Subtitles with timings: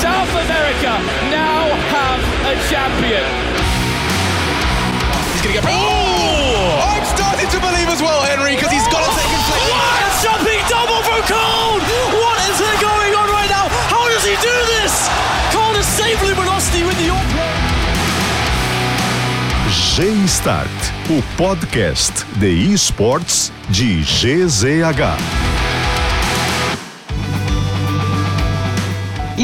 [0.00, 0.96] South America
[1.28, 3.26] now have a champion.
[5.36, 5.64] He's going to get.
[5.68, 6.96] Oh!
[6.96, 9.68] I'm starting to believe as well, Henry, because he's got a second place.
[9.68, 11.84] What a jumping double from Cole!
[12.16, 13.68] What is going on right now?
[13.92, 15.04] How does he do this?
[15.52, 17.12] Cole has saved Luminosity with the
[19.96, 20.68] G-Start,
[21.10, 25.55] o podcast de esportes de GZH.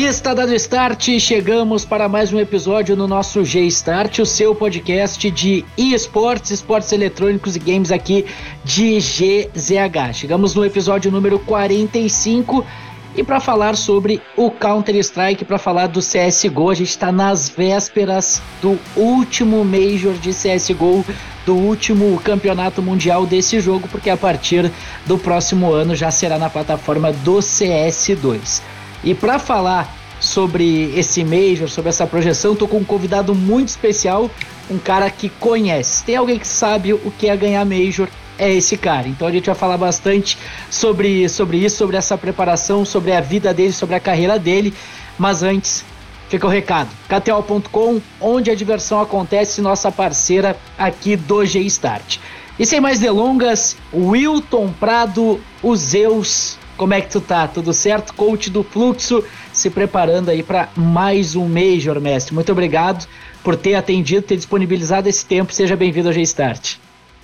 [0.02, 5.30] E está dando start, chegamos para mais um episódio no nosso G-Start, o seu podcast
[5.30, 8.26] de esportes, esportes eletrônicos e games aqui
[8.64, 10.12] de GZH.
[10.14, 12.66] Chegamos no episódio número 45
[13.14, 18.42] e para falar sobre o Counter-Strike, para falar do CSGO, a gente está nas vésperas
[18.60, 21.06] do último Major de CSGO,
[21.46, 24.68] do último campeonato mundial desse jogo, porque a partir
[25.06, 28.71] do próximo ano já será na plataforma do CS2.
[29.04, 34.30] E para falar sobre esse Major, sobre essa projeção, tô com um convidado muito especial,
[34.70, 36.04] um cara que conhece.
[36.04, 39.08] Tem alguém que sabe o que é ganhar Major, é esse cara.
[39.08, 40.38] Então a gente vai falar bastante
[40.70, 44.72] sobre, sobre isso, sobre essa preparação, sobre a vida dele, sobre a carreira dele.
[45.18, 45.84] Mas antes,
[46.28, 52.18] fica o recado: KTO.com, onde a diversão acontece, nossa parceira aqui do G-Start.
[52.58, 56.58] E sem mais delongas, Wilton Prado, os Zeus.
[56.82, 57.46] Como é que tu tá?
[57.46, 58.12] Tudo certo?
[58.12, 62.34] Coach do Fluxo, se preparando aí para mais um Major, mestre.
[62.34, 63.06] Muito obrigado
[63.44, 65.52] por ter atendido, ter disponibilizado esse tempo.
[65.52, 66.78] Seja bem-vindo ao G-Start.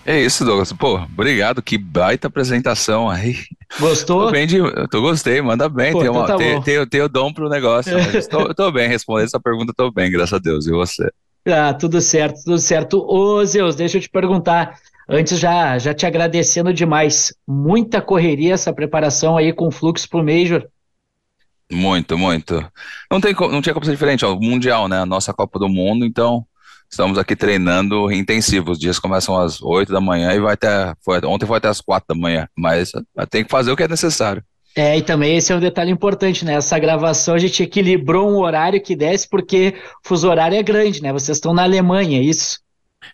[0.07, 0.73] É isso, Douglas.
[0.73, 1.61] Pô, obrigado.
[1.61, 3.35] Que baita apresentação aí.
[3.81, 4.27] Gostou?
[4.27, 5.91] Tô bem de, eu gostei, manda bem.
[5.91, 7.93] Pô, tem, então uma, tá tem, tem, tem o dom pro negócio.
[7.99, 10.69] mas tô, tô bem, responder essa pergunta, tô bem, graças a Deus.
[10.69, 11.11] E você?
[11.45, 13.05] Ah, tudo certo, tudo certo.
[13.05, 14.79] Ô, Zeus, deixa eu te perguntar.
[15.09, 17.35] Antes, já, já te agradecendo demais.
[17.47, 20.69] Muita correria essa preparação aí com o fluxo pro Major.
[21.71, 22.65] Muito, muito.
[23.11, 25.01] Não, tem, não tinha como ser diferente, ó, o Mundial, né?
[25.01, 26.45] A nossa Copa do Mundo, então
[26.91, 28.73] estamos aqui treinando intensivo.
[28.73, 30.95] Os dias começam às 8 da manhã e vai até.
[31.03, 33.83] Foi, ontem foi até às 4 da manhã, mas ah, tem que fazer o que
[33.83, 34.43] é necessário.
[34.77, 36.55] É, e também esse é um detalhe importante, né?
[36.55, 39.75] Essa gravação a gente equilibrou um horário que desce, porque
[40.05, 41.13] o fuso horário é grande, né?
[41.13, 42.61] Vocês estão na Alemanha, é isso?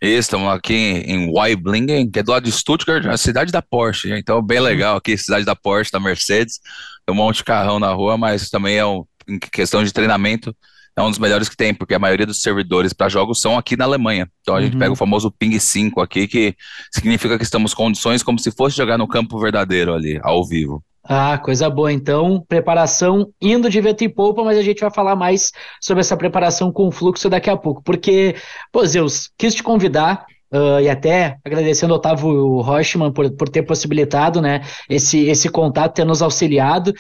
[0.01, 4.13] Estamos aqui em Waiblingen, que é do lado de Stuttgart, a cidade da Porsche.
[4.13, 6.59] Então, bem legal aqui, cidade da Porsche, da Mercedes.
[7.07, 10.55] Tem um monte de carrão na rua, mas também é um, em questão de treinamento,
[10.97, 13.77] é um dos melhores que tem, porque a maioria dos servidores para jogos são aqui
[13.77, 14.31] na Alemanha.
[14.41, 14.79] Então a gente Uhum.
[14.79, 16.55] pega o famoso ping 5 aqui, que
[16.93, 20.83] significa que estamos condições como se fosse jogar no campo verdadeiro ali, ao vivo.
[21.07, 21.93] Ah, coisa boa.
[21.93, 26.17] Então, preparação indo de vento em polpa, mas a gente vai falar mais sobre essa
[26.17, 27.83] preparação com o fluxo daqui a pouco.
[27.83, 28.35] Porque,
[28.73, 30.25] pô, Zeus, quis te convidar.
[30.53, 35.95] ah, e até agradecendo ao Otávio Rochman por, por ter possibilitado, né, esse, esse contato,
[35.95, 36.93] ter nos auxiliado.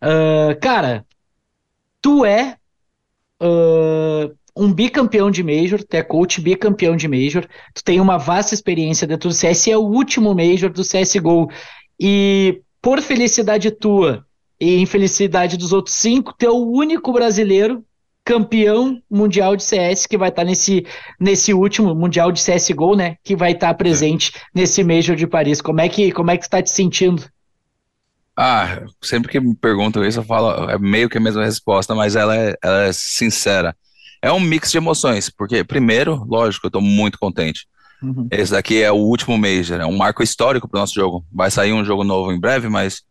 [0.00, 1.06] Ah, cara,
[2.00, 2.56] tu é
[3.40, 8.54] ah, um bicampeão de Major, tu é coach bicampeão de Major, tu tem uma vasta
[8.54, 11.48] experiência dentro do CS, e é o último Major do CSGO.
[12.00, 14.24] E por felicidade tua
[14.60, 17.84] e infelicidade dos outros cinco, é o único brasileiro
[18.24, 20.86] campeão mundial de CS que vai estar nesse,
[21.18, 23.16] nesse último mundial de CSGO, né?
[23.24, 25.60] Que vai estar presente nesse Major de Paris.
[25.60, 27.24] Como é que, como é que tu tá te sentindo?
[28.36, 32.14] Ah, sempre que me perguntam isso, eu falo, é meio que a mesma resposta, mas
[32.14, 33.74] ela é, ela é sincera.
[34.22, 37.66] É um mix de emoções, porque, primeiro, lógico, eu tô muito contente.
[38.02, 38.28] Uhum.
[38.30, 41.24] Esse daqui é o último Major, é um marco histórico para o nosso jogo.
[41.32, 43.02] Vai sair um jogo novo em breve, mas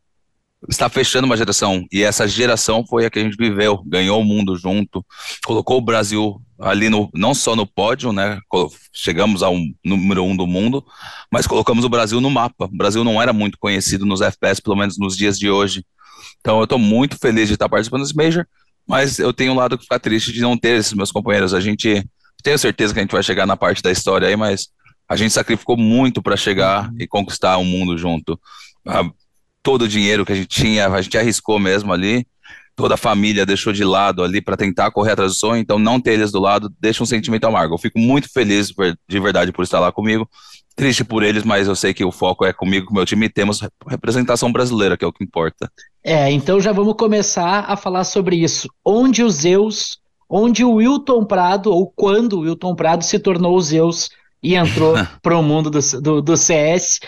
[0.70, 1.86] está fechando uma geração.
[1.92, 5.06] E essa geração foi a que a gente viveu, ganhou o mundo junto,
[5.46, 8.40] colocou o Brasil ali no, não só no pódio, né?
[8.94, 10.84] Chegamos ao número um do mundo,
[11.32, 12.66] mas colocamos o Brasil no mapa.
[12.66, 15.86] O Brasil não era muito conhecido nos FPS, pelo menos nos dias de hoje.
[16.40, 18.46] Então eu estou muito feliz de estar participando desse Major,
[18.88, 21.54] mas eu tenho um lado que ficar triste de não ter esses meus companheiros.
[21.54, 22.04] A gente
[22.44, 24.70] tenho certeza que a gente vai chegar na parte da história aí, mas
[25.08, 28.40] a gente sacrificou muito para chegar e conquistar o mundo junto.
[28.86, 29.04] Ah,
[29.62, 32.26] todo o dinheiro que a gente tinha, a gente arriscou mesmo ali.
[32.76, 36.00] Toda a família deixou de lado ali para tentar correr atrás do sonho, então não
[36.00, 37.74] ter eles do lado deixa um sentimento amargo.
[37.74, 38.74] Eu fico muito feliz
[39.08, 40.30] de verdade por estar lá comigo,
[40.76, 43.28] triste por eles, mas eu sei que o foco é comigo, com o meu time,
[43.28, 45.72] e temos representação brasileira, que é o que importa.
[46.04, 48.68] É, então já vamos começar a falar sobre isso.
[48.84, 50.00] Onde o Zeus,
[50.30, 54.10] onde o Wilton Prado, ou quando o Wilton Prado se tornou o Zeus
[54.48, 57.00] e entrou para o mundo do, do, do CS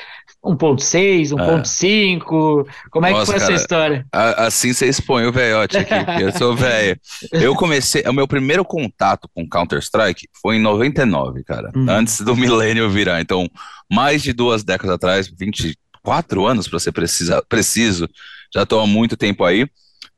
[0.43, 4.05] 1.6, 1.5, como é que Nossa, foi essa cara, história?
[4.13, 6.97] A- Assim você expõe o velhote aqui, porque eu sou velho.
[7.31, 11.85] Eu comecei, o meu primeiro contato com Counter-Strike foi em 99, cara, Uhum.
[11.89, 13.19] antes do milênio virar.
[13.19, 13.49] Então,
[13.91, 18.07] mais de duas décadas atrás, 24 anos para ser precisa, preciso,
[18.53, 19.67] já estou há muito tempo aí.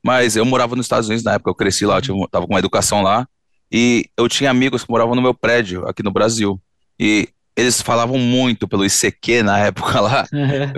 [0.04, 2.54] Mas eu morava nos Estados Unidos na época, eu cresci lá, eu tive, tava com
[2.54, 3.28] uma educação lá,
[3.72, 6.60] e eu tinha amigos que moravam no meu prédio aqui no Brasil.
[7.00, 10.28] E eles falavam muito pelo ICQ na época lá,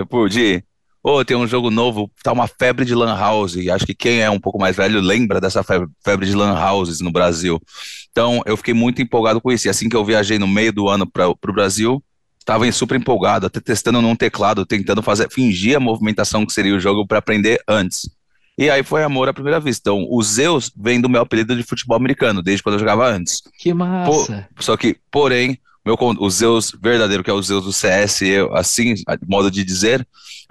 [0.08, 0.62] por de,
[1.02, 4.20] oh, tem um jogo novo, tá uma febre de lan house, e acho que quem
[4.20, 7.60] é um pouco mais velho lembra dessa febre, de lan houses no Brasil.
[8.10, 10.88] Então eu fiquei muito empolgado com isso, e assim que eu viajei no meio do
[10.88, 12.02] ano para o Brasil,
[12.38, 16.80] estava super empolgado, até testando num teclado, tentando fazer, fingir a movimentação que seria o
[16.80, 18.10] jogo para aprender antes.
[18.58, 19.80] E aí foi amor à primeira vista.
[19.90, 23.42] Então, o Zeus vem do meu apelido de futebol americano, desde quando eu jogava antes.
[23.58, 24.46] Que massa!
[24.58, 28.94] só que, porém, meu, o Zeus verdadeiro, que é o Zeus do CS, eu, assim,
[29.26, 30.06] modo de dizer,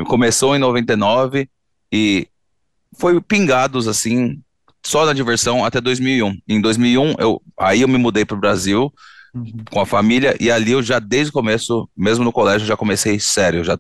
[0.05, 1.49] começou em 99
[1.91, 2.27] e
[2.97, 4.41] foi pingados, assim,
[4.83, 6.37] só na diversão até 2001.
[6.47, 8.91] Em 2001, eu, aí eu me mudei para o Brasil,
[9.69, 13.19] com a família, e ali eu já, desde o começo, mesmo no colégio, já comecei
[13.19, 13.77] sério, já,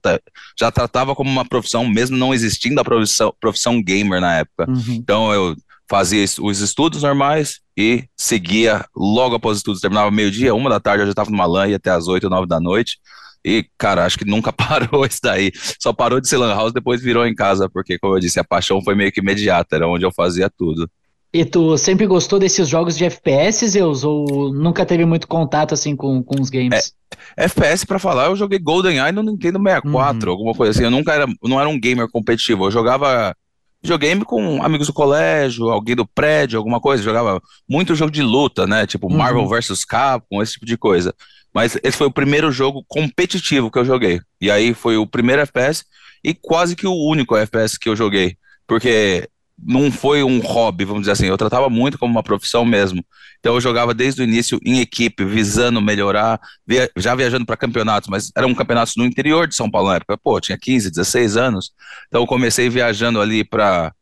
[0.57, 4.69] já tratava como uma profissão, mesmo não existindo a profissão, profissão gamer na época.
[4.69, 4.93] Uhum.
[4.93, 5.55] Então eu
[5.91, 11.01] fazia os estudos normais e seguia logo após os estudos, terminava meio-dia, uma da tarde,
[11.01, 12.97] eu já estava numa LAN e até às oito, nove da noite.
[13.43, 15.51] E, cara, acho que nunca parou isso daí.
[15.81, 18.43] Só parou de ser lan house, depois virou em casa, porque, como eu disse, a
[18.43, 20.89] paixão foi meio que imediata, era onde eu fazia tudo.
[21.33, 24.05] E tu sempre gostou desses jogos de FPS, Zeus?
[24.05, 26.93] Ou nunca teve muito contato assim com, com os games?
[27.35, 30.37] É, FPS, para falar, eu joguei GoldenEye no Nintendo 64, uhum.
[30.37, 30.83] alguma coisa assim.
[30.83, 32.65] Eu nunca era, não era um gamer competitivo.
[32.65, 33.35] Eu jogava
[33.81, 37.03] videogame com amigos do colégio, alguém do prédio, alguma coisa.
[37.03, 38.85] Jogava muito jogo de luta, né?
[38.85, 39.17] Tipo uhum.
[39.17, 41.13] Marvel vs Capcom, esse tipo de coisa.
[41.53, 44.21] Mas esse foi o primeiro jogo competitivo que eu joguei.
[44.39, 45.83] E aí foi o primeiro FPS
[46.23, 48.37] e quase que o único FPS que eu joguei.
[48.67, 49.27] Porque
[49.63, 53.03] não foi um hobby, vamos dizer assim, eu tratava muito como uma profissão mesmo.
[53.39, 58.09] Então eu jogava desde o início em equipe, visando melhorar, via, já viajando para campeonatos,
[58.09, 60.17] mas eram campeonatos no interior de São Paulo na época.
[60.17, 61.71] Pô, tinha 15, 16 anos.
[62.07, 63.93] Então eu comecei viajando ali para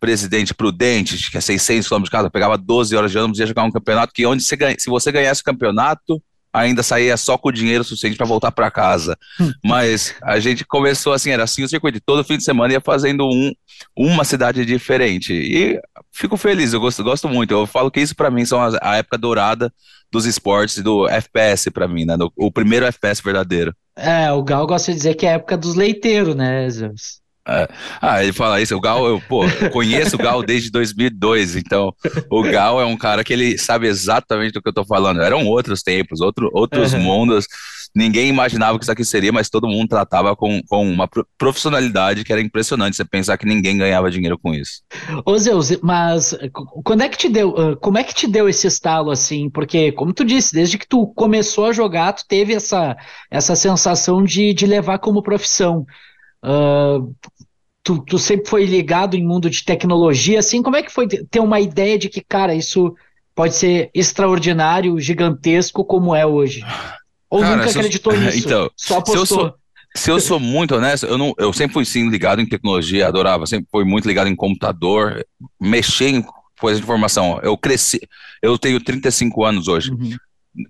[0.00, 3.46] Presidente Prudente, que é 600 km de casa, pegava 12 horas de ônibus e ia
[3.46, 6.22] jogar um campeonato que onde você ganha, se você ganhasse o campeonato,
[6.54, 9.18] ainda saía só com o dinheiro suficiente para voltar para casa.
[9.40, 9.50] Hum.
[9.64, 12.00] Mas a gente começou assim, era assim o circuito.
[12.06, 13.52] Todo fim de semana ia fazendo um,
[13.96, 15.34] uma cidade diferente.
[15.34, 15.80] E
[16.12, 17.50] fico feliz, eu gosto, gosto muito.
[17.50, 19.72] Eu falo que isso para mim são a, a, época dourada
[20.12, 22.16] dos esportes e do FPS para mim, né?
[22.16, 23.74] Do, o primeiro FPS verdadeiro.
[23.96, 27.23] É, o Gal gosta de dizer que é a época dos leiteiros, né, Zeus?
[27.46, 27.68] É.
[28.00, 28.74] Ah, ele fala isso.
[28.74, 31.94] O Gal, eu, pô, eu conheço o Gal desde 2002, então
[32.30, 35.20] o Gal é um cara que ele sabe exatamente do que eu tô falando.
[35.20, 37.00] Eram outros tempos, outro, outros uhum.
[37.00, 37.46] mundos.
[37.94, 41.08] Ninguém imaginava que isso aqui seria, mas todo mundo tratava com, com uma
[41.38, 42.96] profissionalidade que era impressionante.
[42.96, 44.82] Você pensar que ninguém ganhava dinheiro com isso.
[45.24, 46.36] Ô Zeus, mas
[46.82, 49.48] quando é que te deu, ah, como é que te deu esse estalo assim?
[49.48, 52.96] Porque, como tu disse, desde que tu começou a jogar, tu teve essa,
[53.30, 55.86] essa sensação de, de levar como profissão.
[56.44, 57.14] Uh,
[57.82, 61.40] tu, tu, sempre foi ligado em mundo de tecnologia, assim, como é que foi ter
[61.40, 62.94] uma ideia de que, cara, isso
[63.34, 66.62] pode ser extraordinário, gigantesco como é hoje?
[67.30, 68.38] Ou cara, nunca acreditou eu, nisso?
[68.38, 69.26] Então, só apostou?
[69.26, 69.54] Se eu, sou,
[69.96, 73.46] se eu sou muito honesto, eu, não, eu sempre fui sim ligado em tecnologia, adorava,
[73.46, 75.24] sempre fui muito ligado em computador,
[75.58, 76.24] mexer em
[76.60, 77.40] coisas de informação.
[77.42, 78.00] Eu cresci,
[78.42, 79.90] eu tenho 35 anos hoje.
[79.90, 80.16] Uhum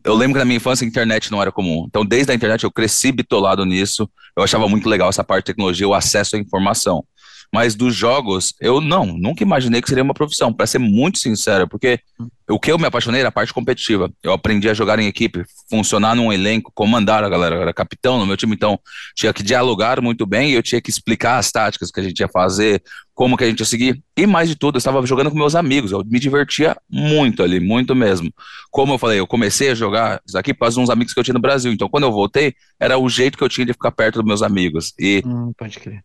[0.04, 1.84] eu lembro que na minha infância a internet não era comum.
[1.88, 4.08] Então, desde a internet eu cresci bitolado nisso.
[4.36, 7.04] Eu achava muito legal essa parte de tecnologia, o acesso à informação.
[7.52, 11.68] Mas dos jogos, eu não, nunca imaginei que seria uma profissão, para ser muito sincero,
[11.68, 12.00] porque
[12.48, 14.10] o que eu me apaixonei era a parte competitiva.
[14.22, 17.56] Eu aprendi a jogar em equipe, funcionar num elenco, comandar a galera.
[17.56, 18.78] Eu era capitão no meu time, então
[19.14, 22.20] tinha que dialogar muito bem e eu tinha que explicar as táticas que a gente
[22.20, 22.82] ia fazer,
[23.14, 24.02] como que a gente ia seguir.
[24.16, 27.60] E mais de tudo, eu estava jogando com meus amigos, eu me divertia muito ali,
[27.60, 28.30] muito mesmo.
[28.70, 31.34] Como eu falei, eu comecei a jogar isso aqui para uns amigos que eu tinha
[31.34, 34.16] no Brasil, então quando eu voltei, era o jeito que eu tinha de ficar perto
[34.16, 34.92] dos meus amigos.
[34.98, 35.52] E hum,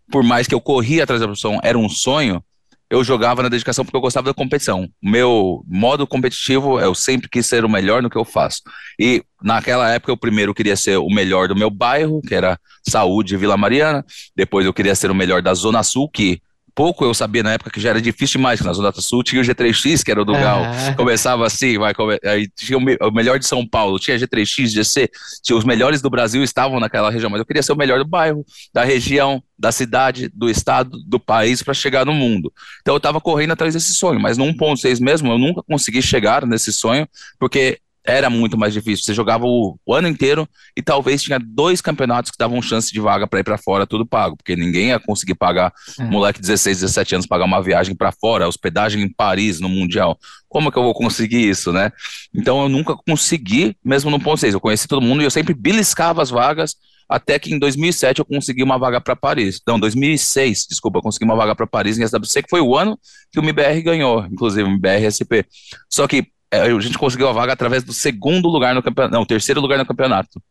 [0.10, 2.42] por mais que eu corria atrás da profissão, era um sonho,
[2.89, 4.89] eu jogava na dedicação porque eu gostava da competição.
[5.01, 8.62] Meu modo competitivo, eu sempre quis ser o melhor no que eu faço.
[9.00, 13.38] E naquela época, eu primeiro queria ser o melhor do meu bairro, que era Saúde
[13.38, 14.03] Vila Mariana.
[14.36, 16.41] Depois eu queria ser o melhor da Zona Sul, que
[16.80, 19.42] pouco eu sabia na época que já era difícil demais, que na Zona Sul tinha
[19.42, 20.64] o G3X, que era o do Gal.
[20.96, 22.18] Começava assim, vai, come...
[22.24, 25.10] aí tinha o melhor de São Paulo, tinha G3X, GC,
[25.44, 28.08] tinha os melhores do Brasil estavam naquela região, mas eu queria ser o melhor do
[28.08, 32.50] bairro, da região, da cidade, do estado, do país para chegar no mundo.
[32.80, 36.46] Então eu estava correndo atrás desse sonho, mas no 1.6 mesmo eu nunca consegui chegar
[36.46, 37.06] nesse sonho,
[37.38, 39.06] porque era muito mais difícil.
[39.06, 43.00] Você jogava o, o, ano inteiro e talvez tinha dois campeonatos que davam chance de
[43.00, 46.03] vaga para ir para fora, tudo pago, porque ninguém ia conseguir pagar, é.
[46.03, 50.18] moleque de 16, 17 anos, pagar uma viagem para fora, hospedagem em Paris, no Mundial.
[50.48, 51.91] Como que eu vou conseguir isso, né?
[52.34, 54.53] Então eu nunca consegui, mesmo no ponto 6.
[54.53, 56.75] Eu conheci todo mundo e eu sempre beliscava as vagas,
[57.08, 59.60] até que em 2007 eu consegui uma vaga para Paris.
[59.68, 62.98] Não, 2006, desculpa, eu consegui uma vaga para Paris em SWC, que foi o ano
[63.32, 65.46] que o MBR ganhou, inclusive o MBR SP.
[65.89, 69.25] Só que é, a gente conseguiu a vaga através do segundo lugar no campeonato, não,
[69.25, 70.41] terceiro lugar no campeonato.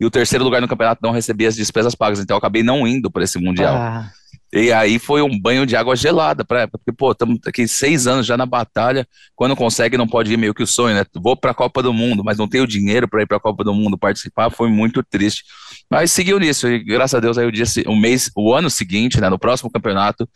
[0.00, 2.86] E o terceiro lugar no campeonato não recebia as despesas pagas, então eu acabei não
[2.86, 3.76] indo para esse Mundial.
[3.76, 4.10] Ah.
[4.52, 8.24] E aí foi um banho de água gelada para porque, pô, estamos aqui seis anos
[8.24, 9.04] já na batalha.
[9.34, 11.04] Quando consegue, não pode ir meio que o sonho, né?
[11.16, 13.64] Vou para a Copa do Mundo, mas não tenho dinheiro para ir para a Copa
[13.64, 14.50] do Mundo participar.
[14.50, 15.42] Foi muito triste.
[15.90, 19.20] Mas seguiu nisso, e graças a Deus, aí o dia, o mês, o ano seguinte,
[19.20, 19.28] né?
[19.28, 20.28] No próximo campeonato,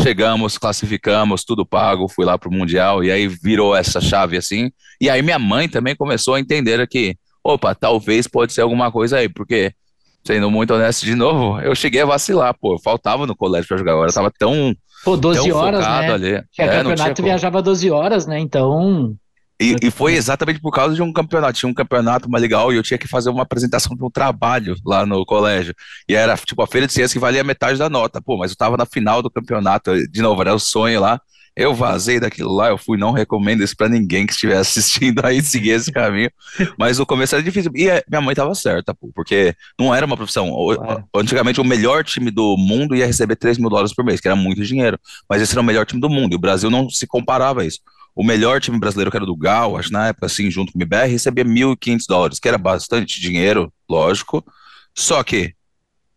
[0.00, 4.70] chegamos, classificamos, tudo pago, fui lá pro Mundial, e aí virou essa chave assim.
[5.00, 9.18] E aí minha mãe também começou a entender que, opa, talvez pode ser alguma coisa
[9.18, 9.72] aí, porque
[10.24, 12.78] sendo muito honesto de novo, eu cheguei a vacilar, pô.
[12.82, 14.74] Faltava no colégio pra jogar agora, eu tava tão.
[15.04, 16.12] Pô, 12 tão horas, né?
[16.12, 16.32] Ali.
[16.58, 18.38] É, campeonato viajava 12 horas, né?
[18.40, 19.14] Então.
[19.64, 21.58] E, e, foi exatamente por causa de um campeonato.
[21.58, 24.76] Tinha um campeonato mais legal e eu tinha que fazer uma apresentação de um trabalho
[24.84, 25.74] lá no colégio.
[26.08, 28.20] E era tipo a feira de ciência que valia metade da nota.
[28.20, 29.90] Pô, mas eu tava na final do campeonato.
[30.08, 31.18] De novo, era o sonho lá.
[31.56, 35.40] Eu vazei daquilo lá, eu fui, não recomendo isso para ninguém que estiver assistindo aí
[35.40, 36.30] seguir esse caminho.
[36.76, 37.70] Mas o começo era difícil.
[37.76, 40.50] E minha mãe tava certa, pô, porque não era uma profissão.
[41.14, 44.36] Antigamente, o melhor time do mundo ia receber 3 mil dólares por mês, que era
[44.36, 44.98] muito dinheiro.
[45.30, 47.64] Mas esse era o melhor time do mundo, e o Brasil não se comparava a
[47.64, 47.78] isso.
[48.14, 50.82] O melhor time brasileiro, que era do Gal, acho na época, assim, junto com o
[50.82, 54.44] MBR, recebia 1.500 dólares, que era bastante dinheiro, lógico.
[54.94, 55.54] Só que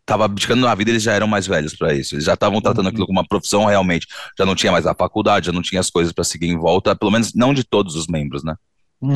[0.00, 2.14] estava abdicando na vida, eles já eram mais velhos para isso.
[2.14, 2.90] Eles já estavam tratando uhum.
[2.90, 4.06] aquilo como uma profissão realmente.
[4.38, 6.96] Já não tinha mais a faculdade, já não tinha as coisas para seguir em volta,
[6.96, 8.54] pelo menos não de todos os membros, né?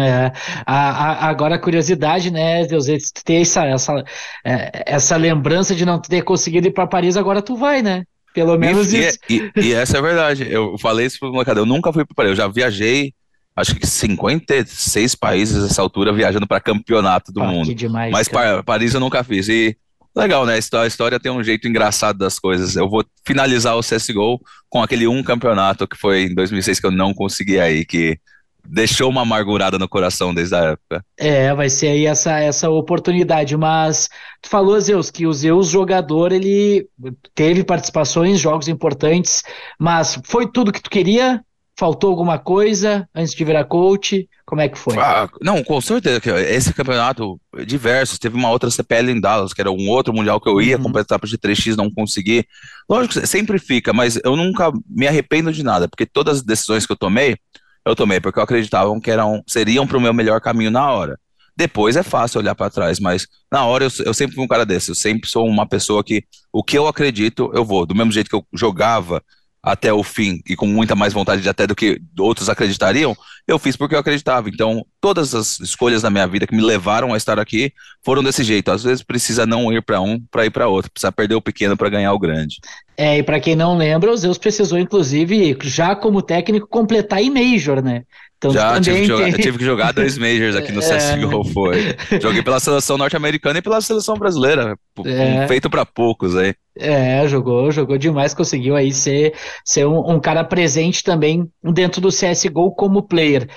[0.00, 0.30] É,
[0.64, 2.86] a, a, agora a curiosidade, né, Deus,
[3.24, 4.04] ter essa, essa,
[4.44, 8.04] é, essa lembrança de não ter conseguido ir para Paris, agora tu vai, né?
[8.32, 9.18] Pelo menos e, isso.
[9.28, 10.46] E, e, e, essa é a verdade.
[10.50, 13.12] Eu falei isso pro molecada, eu nunca fui para Paris, eu já viajei,
[13.54, 17.74] acho que 56 países nessa altura viajando para campeonato do ah, mundo.
[17.74, 19.48] Demais, Mas para Paris eu nunca fiz.
[19.48, 19.76] E
[20.14, 20.54] Legal, né?
[20.54, 22.76] A história tem um jeito engraçado das coisas.
[22.76, 26.90] Eu vou finalizar o CSGO com aquele um campeonato que foi em 2006 que eu
[26.90, 28.18] não consegui aí, que
[28.66, 31.04] deixou uma amargurada no coração desde a época.
[31.18, 34.08] É, vai ser aí essa, essa oportunidade, mas
[34.40, 36.86] tu falou, Zeus, que o Zeus jogador, ele
[37.34, 39.42] teve participações, jogos importantes,
[39.78, 41.42] mas foi tudo que tu queria?
[41.78, 44.28] Faltou alguma coisa antes de virar coach?
[44.44, 44.98] Como é que foi?
[44.98, 46.20] Ah, não, com certeza.
[46.42, 48.18] Esse campeonato, diversos.
[48.18, 50.82] Teve uma outra CPL em Dallas, que era um outro mundial que eu ia uhum.
[50.82, 52.44] completar para de 3x, não consegui.
[52.88, 56.92] Lógico, sempre fica, mas eu nunca me arrependo de nada, porque todas as decisões que
[56.92, 57.38] eu tomei,
[57.84, 61.18] eu tomei porque eu acreditava que eram, seriam para o meu melhor caminho na hora.
[61.56, 64.64] Depois é fácil olhar para trás, mas na hora eu, eu sempre fui um cara
[64.64, 64.90] desse.
[64.90, 67.84] Eu sempre sou uma pessoa que o que eu acredito, eu vou.
[67.84, 69.22] Do mesmo jeito que eu jogava
[69.62, 73.16] até o fim e com muita mais vontade de até do que outros acreditariam,
[73.46, 74.48] eu fiz porque eu acreditava.
[74.48, 77.72] Então, todas as escolhas da minha vida que me levaram a estar aqui
[78.04, 78.72] foram desse jeito.
[78.72, 81.76] Às vezes precisa não ir para um para ir para outro, precisa perder o pequeno
[81.76, 82.56] para ganhar o grande.
[82.96, 87.30] É, e para quem não lembra, o Zeus precisou inclusive já como técnico completar em
[87.30, 88.02] major, né?
[88.42, 90.98] Então, Já tive que, jogar, tive que, jogar, dois Majors aqui no é...
[90.98, 91.96] CSGO, foi.
[92.20, 95.46] Joguei pela seleção norte-americana e pela seleção brasileira, é...
[95.46, 96.52] feito para poucos aí.
[96.76, 99.34] É, jogou, jogou demais, conseguiu aí ser,
[99.64, 103.48] ser um, um, cara presente também dentro do CSGO como player.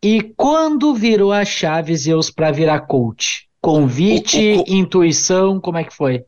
[0.00, 3.48] E quando virou a chave, Zeus, para virar coach?
[3.60, 4.64] Convite, o, o, o...
[4.68, 6.22] intuição, como é que foi?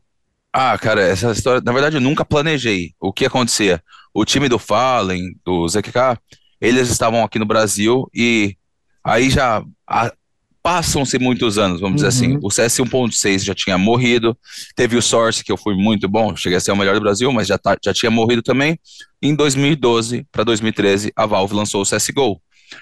[0.51, 3.81] Ah, cara, essa história, na verdade, eu nunca planejei o que acontecia.
[4.13, 6.17] O time do Fallen, do ZQK,
[6.61, 8.55] eles estavam aqui no Brasil e
[9.03, 9.63] aí já
[10.63, 12.07] passam-se muitos anos, vamos uhum.
[12.07, 12.33] dizer assim.
[12.33, 12.39] Uhum.
[12.43, 14.37] O CS 1.6 já tinha morrido,
[14.75, 17.31] teve o Source, que eu fui muito bom, cheguei a ser o melhor do Brasil,
[17.31, 18.79] mas já, tá, já tinha morrido também.
[19.21, 22.39] Em 2012 para 2013, a Valve lançou o CSGO,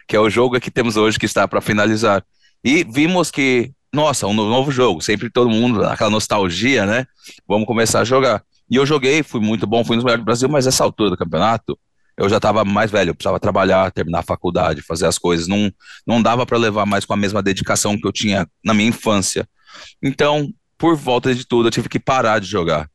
[0.07, 2.23] que é o jogo que temos hoje que está para finalizar.
[2.63, 7.05] E vimos que, nossa, um novo jogo, sempre todo mundo, aquela nostalgia, né?
[7.47, 8.43] Vamos começar a jogar.
[8.69, 11.17] E eu joguei, fui muito bom, fui nos melhores do Brasil, mas essa altura do
[11.17, 11.79] campeonato,
[12.19, 15.47] eu já estava mais velho, eu precisava trabalhar, terminar a faculdade, fazer as coisas.
[15.47, 15.71] Não,
[16.05, 19.47] não dava para levar mais com a mesma dedicação que eu tinha na minha infância.
[20.03, 22.89] Então, por volta de tudo, eu tive que parar de jogar.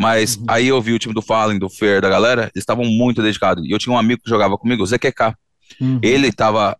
[0.00, 0.46] Mas uhum.
[0.48, 3.62] aí eu vi o time do Fallen, do Fer, da galera, eles estavam muito dedicados.
[3.62, 5.34] E eu tinha um amigo que jogava comigo, o ZQK.
[5.78, 6.00] Uhum.
[6.02, 6.74] Ele estava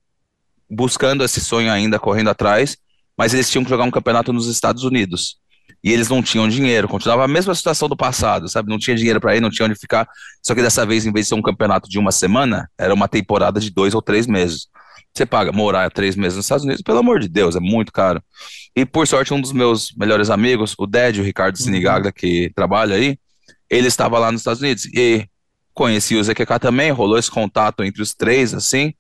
[0.71, 2.79] buscando esse sonho ainda, correndo atrás,
[3.19, 5.42] mas eles tinham que jogar um campeonato nos Estados Unidos
[5.83, 8.71] e eles não tinham dinheiro, continuava a mesma situação do passado, sabe?
[8.71, 10.09] Não tinha dinheiro para ir, não tinha onde ficar.
[10.41, 13.09] Só que dessa vez, em vez de ser um campeonato de uma semana, era uma
[13.09, 14.69] temporada de dois ou três meses.
[15.13, 18.23] Você paga morar três meses nos Estados Unidos, pelo amor de Deus, é muito caro.
[18.75, 21.65] E por sorte, um dos meus melhores amigos, o Ded, o Ricardo uhum.
[21.65, 23.19] Sinigaglia, que trabalha aí,
[23.69, 25.27] ele estava lá nos Estados Unidos e
[25.75, 28.95] conheci o ZQK também, rolou esse contato entre os três, assim,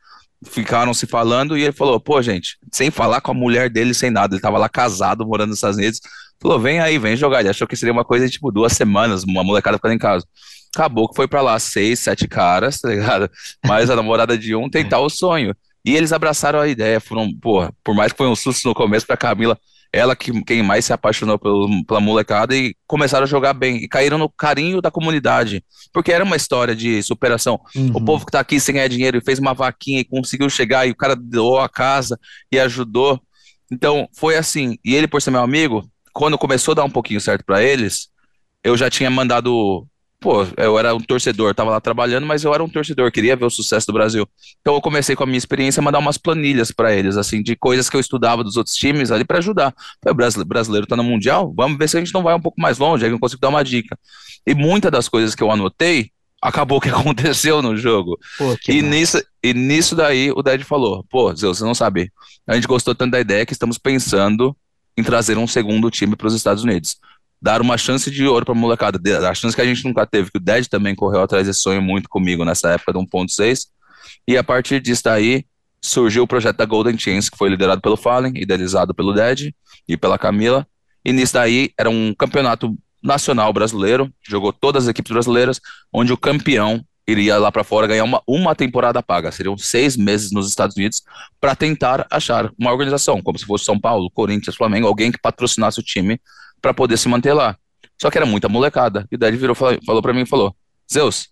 [0.45, 4.11] ficaram se falando e ele falou, pô, gente, sem falar com a mulher dele, sem
[4.11, 6.01] nada, ele estava lá casado, morando nos Estados Unidos,
[6.43, 7.39] Falou, vem aí, vem jogar.
[7.41, 10.27] Ele achou que seria uma coisa de tipo duas semanas, uma molecada ficando em casa.
[10.75, 13.31] Acabou que foi para lá seis, sete caras, tá ligado?
[13.65, 15.55] Mais a namorada de um tentar o sonho.
[15.85, 19.07] E eles abraçaram a ideia, foram, pô, por mais que foi um susto no começo
[19.07, 19.59] pra Camila,
[19.93, 23.89] ela que quem mais se apaixonou pelo, pela molecada e começaram a jogar bem e
[23.89, 27.61] caíram no carinho da comunidade, porque era uma história de superação.
[27.77, 27.93] Uhum.
[27.95, 30.87] O povo que tá aqui sem ganhar dinheiro e fez uma vaquinha e conseguiu chegar
[30.87, 32.19] e o cara doou a casa
[32.51, 33.21] e ajudou.
[33.71, 34.79] Então, foi assim.
[34.85, 38.09] E ele, por ser meu amigo, quando começou a dar um pouquinho certo para eles,
[38.63, 39.87] eu já tinha mandado
[40.23, 43.45] pô, eu era um torcedor, tava lá trabalhando, mas eu era um torcedor, queria ver
[43.45, 44.27] o sucesso do Brasil.
[44.61, 47.57] Então eu comecei com a minha experiência a mandar umas planilhas para eles, assim, de
[47.57, 49.75] coisas que eu estudava dos outros times ali para ajudar.
[50.07, 52.61] O brasileiro, brasileiro tá no Mundial, vamos ver se a gente não vai um pouco
[52.61, 53.99] mais longe, aí eu consigo dar uma dica.
[54.47, 58.17] E muitas das coisas que eu anotei, acabou que aconteceu no jogo.
[58.39, 62.13] Pô, e, nisso, e nisso daí o Dad falou, pô, Zeus, você não sabe,
[62.47, 64.57] a gente gostou tanto da ideia que estamos pensando
[64.97, 66.97] em trazer um segundo time para os Estados Unidos.
[67.41, 70.31] Dar uma chance de ouro para a molecada, a chance que a gente nunca teve,
[70.31, 73.67] que o Ded também correu atrás desse sonho muito comigo nessa época do 1.6,
[74.29, 75.45] e a partir disso daí
[75.83, 79.53] surgiu o projeto da Golden Chance, que foi liderado pelo Fallen, idealizado pelo Ded
[79.89, 80.67] e pela Camila,
[81.05, 85.61] e nisso daí era um campeonato nacional brasileiro, jogou todas as equipes brasileiras,
[85.93, 89.33] onde o campeão iria lá para fora ganhar uma, uma temporada paga.
[89.33, 91.03] Seriam seis meses nos Estados Unidos
[91.41, 95.81] para tentar achar uma organização, como se fosse São Paulo, Corinthians, Flamengo, alguém que patrocinasse
[95.81, 96.21] o time
[96.61, 97.57] para poder se manter lá.
[98.01, 99.07] Só que era muita molecada.
[99.11, 100.55] E daí ele virou, falou, falou para mim e falou:
[100.93, 101.29] Zeus,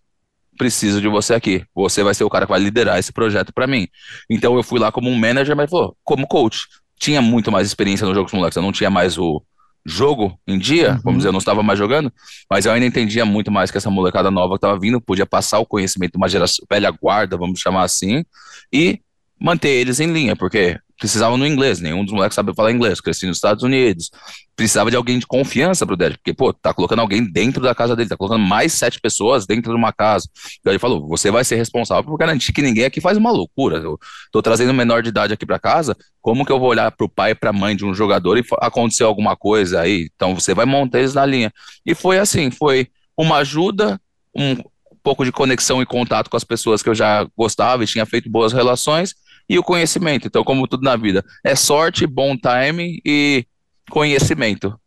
[0.56, 1.64] preciso de você aqui.
[1.74, 3.88] Você vai ser o cara que vai liderar esse projeto para mim.
[4.28, 6.66] Então eu fui lá como um manager, mas falou, como coach.
[6.98, 8.56] Tinha muito mais experiência no jogo com os moleques.
[8.56, 9.42] Eu não tinha mais o
[9.84, 11.00] jogo em dia, uhum.
[11.04, 12.12] vamos dizer, eu não estava mais jogando,
[12.50, 15.58] mas eu ainda entendia muito mais que essa molecada nova que estava vindo podia passar
[15.58, 18.24] o conhecimento de uma geração velha guarda, vamos chamar assim,
[18.72, 19.00] e
[19.40, 23.26] manter eles em linha, porque precisavam no inglês, nenhum dos moleques sabia falar inglês, cresci
[23.26, 24.10] nos Estados Unidos,
[24.54, 27.96] precisava de alguém de confiança pro Dad, porque, pô, tá colocando alguém dentro da casa
[27.96, 30.28] dele, tá colocando mais sete pessoas dentro de uma casa.
[30.60, 33.78] Então ele falou, você vai ser responsável por garantir que ninguém aqui faz uma loucura.
[33.78, 33.98] Eu
[34.30, 37.08] tô trazendo um menor de idade aqui para casa, como que eu vou olhar pro
[37.08, 40.10] pai e pra mãe de um jogador e aconteceu alguma coisa aí?
[40.14, 41.50] Então você vai montar eles na linha.
[41.86, 43.98] E foi assim, foi uma ajuda,
[44.36, 44.56] um
[45.02, 48.28] pouco de conexão e contato com as pessoas que eu já gostava e tinha feito
[48.28, 49.14] boas relações,
[49.50, 50.28] e o conhecimento.
[50.28, 53.44] Então, como tudo na vida, é sorte, bom time e
[53.90, 54.78] conhecimento.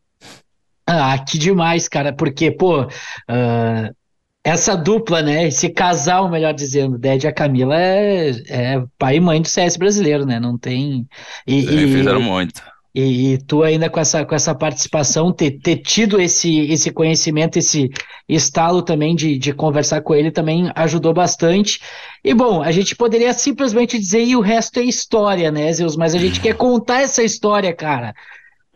[0.87, 3.95] Ah, que demais, cara, porque, pô, uh,
[4.41, 9.19] essa dupla, né, esse casal, melhor dizendo, Ded e a Camila é, é, pai e
[9.19, 11.05] mãe do CS brasileiro, né, não tem...
[11.45, 12.61] E, e fizeram muito.
[12.95, 17.57] E, e, tu ainda com essa, com essa participação, ter, ter tido esse, esse conhecimento,
[17.57, 17.89] esse
[18.29, 21.79] estalo também de, de conversar com ele também ajudou bastante.
[22.23, 25.95] E bom, a gente poderia simplesmente dizer e o resto é história, né, Zeus?
[25.95, 28.13] Mas a gente quer contar essa história, cara.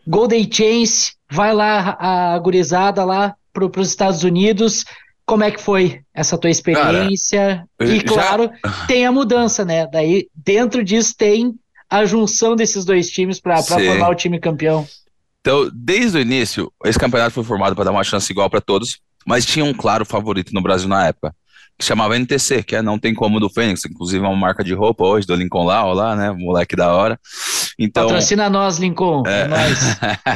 [0.04, 4.84] Golden Chance, vai lá a gurizada lá para os Estados Unidos.
[5.24, 7.64] Como é que foi essa tua experiência?
[7.78, 8.86] Cara, e claro, já...
[8.86, 9.86] tem a mudança, né?
[9.86, 11.54] Daí dentro disso tem
[11.90, 14.86] a junção desses dois times para formar o time campeão.
[15.40, 18.98] Então, desde o início, esse campeonato foi formado para dar uma chance igual para todos,
[19.26, 21.34] mas tinha um claro favorito no Brasil na época,
[21.78, 24.74] que chamava NTC, que é Não Tem Como do Fênix, inclusive é uma marca de
[24.74, 27.18] roupa hoje, do Lincoln Lau lá, né, moleque da hora.
[27.78, 29.78] Então, Patrocina nós, Lincoln, é, é nós.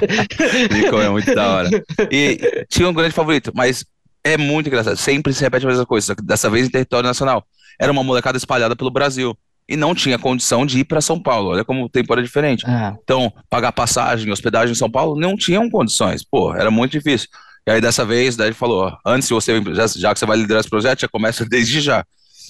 [0.70, 1.68] Lincoln é muito da hora.
[2.10, 3.84] E tinha um grande favorito, mas
[4.24, 7.44] é muito engraçado, sempre se repete a mesma coisa, dessa vez em território nacional.
[7.78, 9.36] Era uma molecada espalhada pelo Brasil
[9.72, 11.48] e não tinha condição de ir para São Paulo.
[11.48, 12.68] Olha como o tempo era diferente.
[12.68, 12.94] É.
[13.02, 16.22] Então, pagar passagem, hospedagem em São Paulo, não tinham condições.
[16.22, 17.28] Pô, era muito difícil.
[17.66, 20.36] E aí, dessa vez, daí ele falou: antes de você, já, já que você vai
[20.36, 22.04] liderar esse projeto, já começa desde já.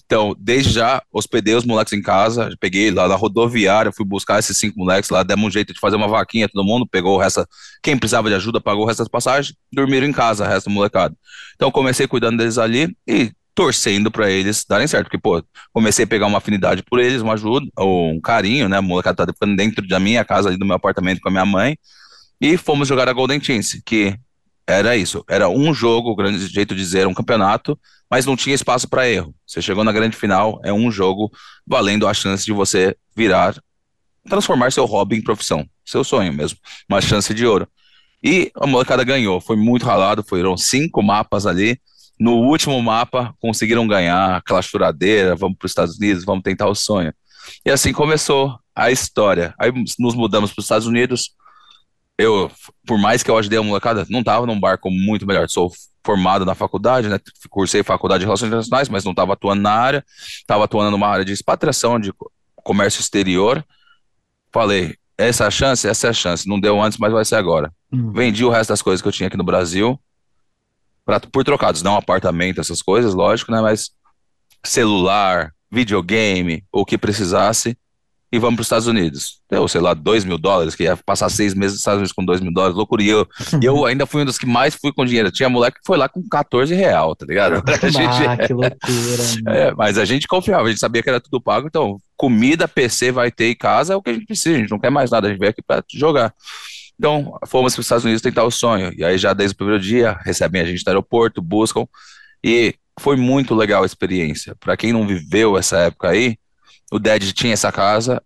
[0.05, 4.59] Então, desde já, hospedei os moleques em casa, peguei lá na rodoviária, fui buscar esses
[4.59, 7.47] cinco moleques lá, demos um jeito de fazer uma vaquinha, todo mundo pegou o resto,
[7.83, 10.73] quem precisava de ajuda pagou o resto das passagens, dormiram em casa, o resto do
[10.73, 11.17] molecado.
[11.55, 16.09] Então, comecei cuidando deles ali e torcendo para eles darem certo, porque, pô, comecei a
[16.09, 19.57] pegar uma afinidade por eles, uma ajuda, ou um carinho, né, a molecada tá ficando
[19.57, 21.77] dentro da minha casa, ali do meu apartamento com a minha mãe,
[22.41, 24.17] e fomos jogar a Golden Chance, que
[24.67, 27.79] era isso, era um jogo, grande jeito de dizer, um campeonato,
[28.11, 29.35] mas não tinha espaço para erro.
[29.47, 31.31] Você chegou na grande final, é um jogo
[31.67, 33.55] valendo a chance de você virar,
[34.29, 37.67] transformar seu hobby em profissão, seu sonho mesmo, uma chance de ouro.
[38.23, 41.81] E a molecada ganhou, foi muito ralado, foram cinco mapas ali,
[42.23, 46.75] no último mapa, conseguiram ganhar aquela churadeira, vamos para os Estados Unidos, vamos tentar o
[46.75, 47.13] sonho.
[47.67, 49.53] E assim começou a história.
[49.59, 51.35] Aí nos mudamos para os Estados Unidos.
[52.17, 52.49] Eu,
[52.87, 55.49] por mais que eu ajudei a molecada, não estava num barco muito melhor.
[55.49, 55.73] Sou
[56.05, 57.19] formado na faculdade, né?
[57.51, 60.05] Cursei faculdade de Relações Internacionais, mas não estava atuando na área.
[60.17, 62.13] Estava atuando numa área de expatriação, de
[62.55, 63.65] comércio exterior.
[64.53, 66.49] Falei, essa é a chance, essa é a chance.
[66.49, 67.73] Não deu antes, mas vai ser agora.
[67.93, 68.13] Hum.
[68.13, 69.99] Vendi o resto das coisas que eu tinha aqui no Brasil
[71.05, 73.61] pra, por trocados, não apartamento, essas coisas, lógico, né?
[73.61, 73.91] Mas
[74.65, 77.77] celular, videogame, o que precisasse,
[78.33, 79.41] e vamos para os Estados Unidos.
[79.51, 82.25] Deu, sei lá, 2 mil dólares, que ia passar seis meses nos Estados Unidos com
[82.25, 83.03] 2 mil dólares, loucura.
[83.03, 83.29] E eu,
[83.62, 85.31] eu ainda fui um dos que mais fui com dinheiro.
[85.31, 87.62] Tinha moleque que foi lá com 14 real, tá ligado?
[87.69, 88.73] A gente, ah, que loucura.
[89.47, 93.11] É, mas a gente confiava, a gente sabia que era tudo pago, então comida, PC
[93.11, 95.11] vai ter em casa é o que a gente precisa, a gente não quer mais
[95.11, 96.33] nada, a gente veio aqui para jogar.
[97.03, 98.95] Então, fomos para os Estados Unidos tentar o sonho.
[98.97, 101.85] E aí, já desde o primeiro dia, recebem a gente no aeroporto, buscam.
[102.45, 104.55] E foi muito legal a experiência.
[104.55, 106.37] Para quem não viveu essa época aí,
[106.93, 108.23] o Dad tinha essa casa,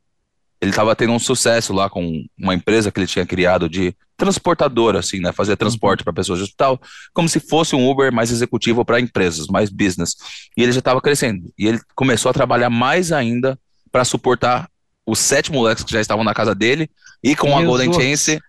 [0.61, 4.99] ele estava tendo um sucesso lá com uma empresa que ele tinha criado de transportadora,
[4.99, 5.33] assim, né?
[5.33, 6.79] Fazer transporte para pessoas de hospital,
[7.15, 10.17] como se fosse um Uber mais executivo para empresas, mais business.
[10.55, 11.51] E ele já estava crescendo.
[11.59, 13.59] E ele começou a trabalhar mais ainda
[13.91, 14.69] para suportar
[15.07, 16.91] os sete moleques que já estavam na casa dele
[17.27, 18.41] e com a Golden Chance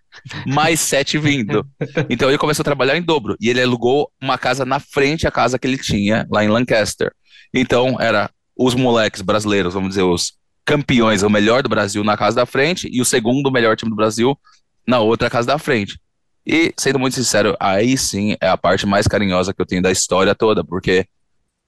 [0.46, 1.66] mais sete vindo.
[2.10, 3.36] Então ele começou a trabalhar em dobro.
[3.42, 7.12] E ele alugou uma casa na frente à casa que ele tinha lá em Lancaster.
[7.52, 12.36] Então era os moleques brasileiros, vamos dizer, os campeões, o melhor do Brasil na casa
[12.36, 14.38] da frente e o segundo melhor time do Brasil
[14.86, 16.00] na outra casa da frente.
[16.46, 19.92] E, sendo muito sincero, aí sim é a parte mais carinhosa que eu tenho da
[19.92, 21.06] história toda, porque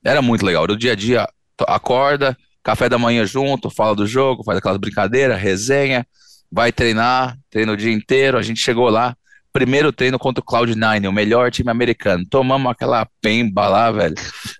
[0.05, 0.67] era muito legal.
[0.67, 1.27] No dia a dia,
[1.67, 6.05] acorda, café da manhã junto, fala do jogo, faz aquelas brincadeiras, resenha,
[6.51, 8.37] vai treinar, treina o dia inteiro.
[8.37, 9.15] A gente chegou lá,
[9.53, 12.25] primeiro treino contra o Cloud9, o melhor time americano.
[12.29, 14.15] Tomamos aquela pemba lá, velho.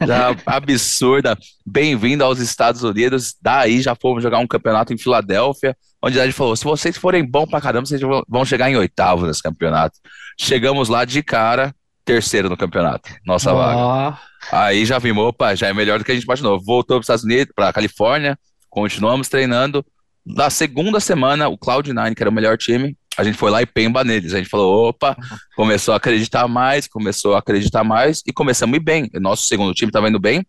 [0.06, 1.38] Já absurda.
[1.66, 3.36] Bem-vindo aos Estados Unidos.
[3.42, 7.26] Daí já fomos jogar um campeonato em Filadélfia, onde a gente falou: se vocês forem
[7.26, 9.98] bom pra caramba, vocês vão chegar em oitavo nesse campeonato.
[10.40, 11.74] Chegamos lá de cara,
[12.06, 13.58] terceiro no campeonato, nossa oh.
[13.58, 14.20] vaga.
[14.52, 16.60] Aí já vimos, opa, já é melhor do que a gente imaginou.
[16.60, 18.38] Voltou para os Estados Unidos, para Califórnia,
[18.70, 19.86] continuamos treinando.
[20.30, 23.66] Na segunda semana, o Cloud9, que era o melhor time, a gente foi lá e
[23.66, 24.34] pemba neles.
[24.34, 25.18] A gente falou, opa,
[25.58, 29.10] começou a acreditar mais, começou a acreditar mais e começamos a ir bem.
[29.16, 30.46] Nosso segundo time estava indo bem.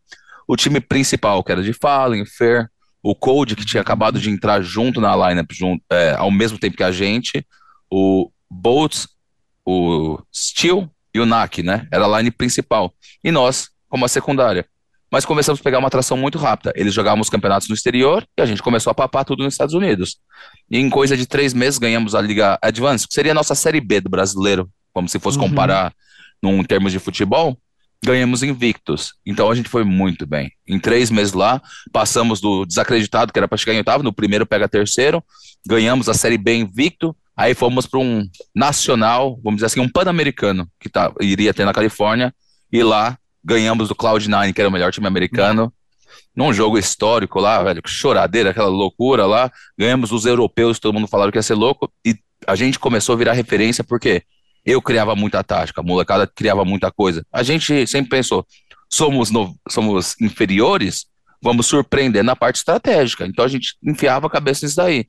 [0.47, 2.69] O time principal, que era de Fallen, Fair,
[3.03, 6.77] o Code, que tinha acabado de entrar junto na lineup, junto, é, ao mesmo tempo
[6.77, 7.47] que a gente,
[7.91, 9.09] o Bolts,
[9.65, 11.89] o Steel e o NAC, né?
[11.91, 12.93] Era a line principal.
[13.25, 14.67] E nós, como a secundária
[15.11, 16.73] mas começamos a pegar uma atração muito rápida.
[16.77, 19.75] Eles jogavam os campeonatos no exterior e a gente começou a papar tudo nos Estados
[19.75, 20.19] Unidos.
[20.71, 23.81] E em coisa de três meses ganhamos a Liga Advance, que seria a nossa Série
[23.81, 25.49] B do brasileiro, como se fosse uhum.
[25.49, 25.93] comparar
[26.41, 27.59] num termos de futebol.
[28.03, 29.13] Ganhamos invictos.
[29.27, 30.51] Então a gente foi muito bem.
[30.67, 31.61] Em três meses lá,
[31.93, 35.23] passamos do desacreditado, que era para chegar em oitavo, no primeiro pega terceiro,
[35.67, 40.67] ganhamos a Série B invicto, aí fomos para um nacional, vamos dizer assim, um pan-americano,
[40.79, 42.35] que tá, iria ter na Califórnia,
[42.73, 45.73] e lá ganhamos do Cloud9, que era o melhor time americano,
[46.35, 51.33] num jogo histórico lá, velho, choradeira, aquela loucura lá, ganhamos os europeus, todo mundo falava
[51.33, 52.15] que ia ser louco, e
[52.47, 54.23] a gente começou a virar referência porque
[54.65, 57.25] eu criava muita tática, a molecada criava muita coisa.
[57.33, 58.47] A gente sempre pensou,
[58.89, 61.07] somos, no, somos inferiores,
[61.43, 63.27] vamos surpreender na parte estratégica.
[63.27, 65.07] Então a gente enfiava a cabeça nisso daí.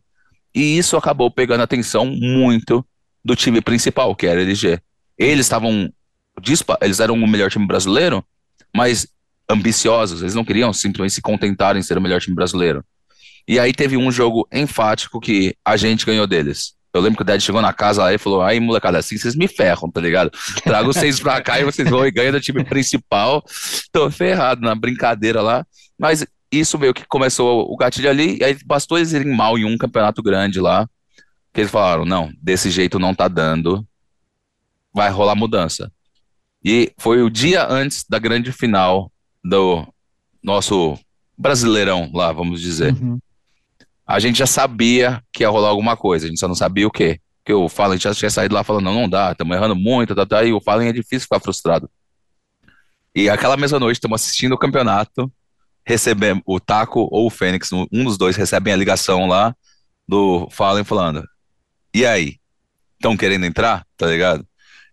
[0.53, 2.85] E isso acabou pegando atenção muito
[3.23, 4.79] do time principal, que era a LG.
[5.17, 5.91] Eles estavam
[6.81, 8.23] eles eram o melhor time brasileiro,
[8.75, 9.07] mas
[9.49, 12.83] ambiciosos, eles não queriam simplesmente se contentar em ser o melhor time brasileiro.
[13.47, 16.73] E aí teve um jogo enfático que a gente ganhou deles.
[16.93, 19.35] Eu lembro que o Dad chegou na casa lá e falou: aí, molecada, assim vocês
[19.35, 20.31] me ferram, tá ligado?
[20.63, 23.43] Trago vocês pra cá e vocês vão e ganham do time principal.
[23.91, 25.65] Tô ferrado na brincadeira lá.
[25.97, 29.63] Mas isso meio que começou o gatilho ali, e aí bastou eles irem mal em
[29.63, 30.87] um campeonato grande lá,
[31.53, 33.85] que eles falaram: não, desse jeito não tá dando,
[34.93, 35.91] vai rolar mudança.
[36.63, 39.11] E foi o dia antes da grande final
[39.43, 39.87] do
[40.43, 40.97] nosso
[41.37, 42.93] Brasileirão lá, vamos dizer.
[42.93, 43.19] Uhum.
[44.05, 46.91] A gente já sabia que ia rolar alguma coisa, a gente só não sabia o
[46.91, 47.19] quê.
[47.39, 50.25] Porque o Fallen já tinha saído lá falando, não, não dá, estamos errando muito, tá,
[50.25, 51.89] tá, e o Fallen é difícil ficar frustrado.
[53.15, 55.31] E aquela mesma noite, estamos assistindo o campeonato,
[55.83, 59.55] recebemos o Taco ou o Fênix, um dos dois recebem a ligação lá
[60.07, 61.27] do Fallen falando,
[61.93, 62.37] e aí,
[62.93, 64.45] estão querendo entrar, tá ligado?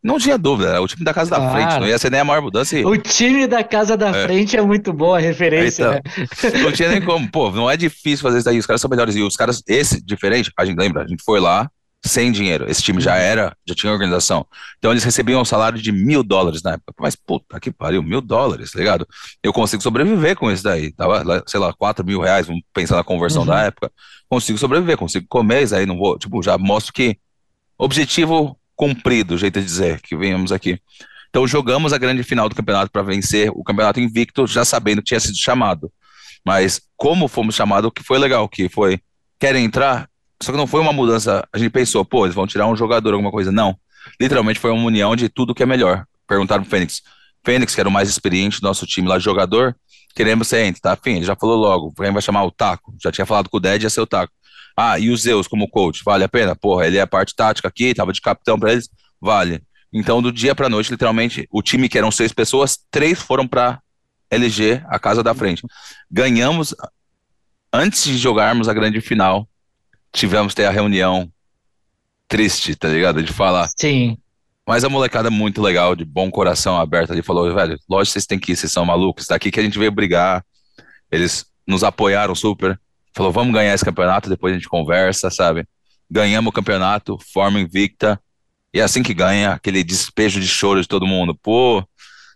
[0.03, 1.45] Não tinha dúvida, era o time da casa claro.
[1.45, 2.79] da frente, não ia ser nem a maior mudança.
[2.79, 2.85] E...
[2.85, 4.25] O time da casa da é.
[4.25, 6.03] frente é muito boa a referência.
[6.05, 6.63] Então, né?
[6.63, 9.17] Não tinha nem como, pô, não é difícil fazer isso daí, os caras são melhores.
[9.17, 11.69] E os caras, esse diferente, a gente lembra, a gente foi lá
[12.05, 14.47] sem dinheiro, esse time já era, já tinha organização.
[14.79, 16.95] Então eles recebiam um salário de mil dólares na época.
[17.01, 19.07] Mas puta que pariu, mil dólares, tá ligado?
[19.43, 23.05] Eu consigo sobreviver com isso daí, tava, sei lá, quatro mil reais, vamos pensar na
[23.05, 23.49] conversão uhum.
[23.49, 23.91] da época.
[24.29, 27.19] Consigo sobreviver, consigo comer, isso aí não vou, tipo, já mostro que
[27.77, 30.81] objetivo cumprido, jeito de dizer, que venhamos aqui.
[31.29, 35.09] Então jogamos a grande final do campeonato para vencer o campeonato invicto, já sabendo que
[35.09, 35.93] tinha sido chamado.
[36.47, 39.01] Mas como fomos chamados, o que foi legal, que foi,
[39.39, 40.09] querem entrar?
[40.41, 41.47] Só que não foi uma mudança.
[41.53, 43.51] A gente pensou, pô, eles vão tirar um jogador, alguma coisa.
[43.51, 43.77] Não.
[44.21, 46.07] Literalmente foi uma união de tudo que é melhor.
[46.27, 47.03] Perguntaram pro Fênix.
[47.45, 49.75] Fênix, que era o mais experiente do nosso time lá, jogador,
[50.15, 51.17] queremos ser entre, tá afim?
[51.17, 52.95] Ele já falou logo, quem vai chamar o Taco?
[53.03, 54.33] Já tinha falado com o Ded, ia ser o Taco.
[54.81, 56.55] Ah, e o Zeus como coach, vale a pena?
[56.55, 58.89] Porra, ele é a parte tática aqui, tava de capitão para eles,
[59.21, 59.61] vale.
[59.93, 63.81] Então, do dia pra noite, literalmente, o time que eram seis pessoas, três foram pra
[64.31, 65.67] LG, a casa da frente.
[66.09, 66.77] Ganhamos,
[67.73, 69.49] antes de jogarmos a grande final,
[70.13, 71.29] tivemos ter a reunião
[72.29, 73.21] triste, tá ligado?
[73.21, 73.69] De falar.
[73.77, 74.17] Sim.
[74.65, 78.27] Mas a molecada é muito legal, de bom coração aberto ali, falou, velho, lógico vocês
[78.27, 80.45] têm que ir, vocês são malucos, daqui que a gente veio brigar.
[81.11, 82.79] Eles nos apoiaram super.
[83.15, 85.65] Falou, vamos ganhar esse campeonato, depois a gente conversa, sabe?
[86.11, 88.21] Ganhamos o campeonato, forma invicta.
[88.73, 91.35] E é assim que ganha, aquele despejo de choro de todo mundo.
[91.35, 91.85] Pô,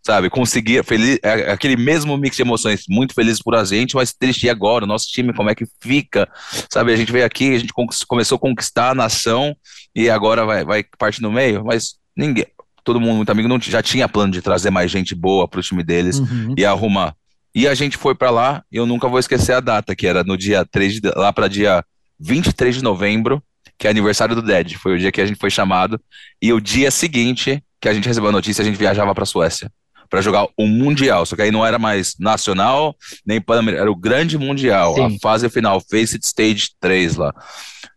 [0.04, 4.12] sabe, conseguir, feliz, é, aquele mesmo mix de emoções, muito feliz por a gente, mas
[4.12, 4.46] triste.
[4.46, 6.28] E agora, o nosso time, como é que fica?
[6.70, 7.72] Sabe, a gente veio aqui, a gente
[8.06, 9.56] começou a conquistar a nação
[9.94, 12.46] e agora vai, vai parte no meio, mas ninguém,
[12.82, 15.62] todo mundo muito amigo, não, já tinha plano de trazer mais gente boa para o
[15.62, 16.54] time deles uhum.
[16.56, 17.14] e arrumar.
[17.54, 20.36] E a gente foi para lá, eu nunca vou esquecer a data, que era no
[20.36, 21.84] dia 3 de, lá para dia
[22.18, 23.42] 23 de novembro,
[23.78, 26.00] que é aniversário do Dead, foi o dia que a gente foi chamado,
[26.40, 29.70] e o dia seguinte que a gente recebeu a notícia, a gente viajava para Suécia
[30.12, 31.25] para jogar o Mundial.
[31.25, 32.94] Só que aí não era mais nacional,
[33.25, 35.05] nem pan era o grande Mundial, Sim.
[35.07, 37.35] a fase final, Faced Stage 3 lá.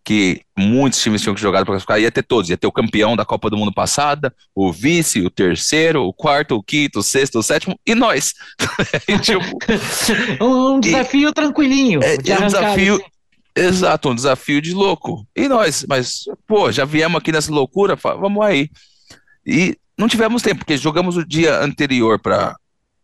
[0.01, 3.17] Que muitos times tinham que jogar para ficar, ia ter todos, ia ter o campeão
[3.17, 7.39] da Copa do Mundo passada, o vice, o terceiro, o quarto, o quinto, o sexto,
[7.39, 8.34] o sétimo, e nós.
[9.10, 9.43] e, tipo,
[10.39, 12.01] um desafio e, tranquilinho.
[12.01, 13.04] É, de um desafio.
[13.54, 15.28] Exato, um desafio de louco.
[15.36, 18.69] E nós, mas, pô, já viemos aqui nessa loucura, vamos aí.
[19.45, 22.55] E não tivemos tempo, porque jogamos o dia anterior para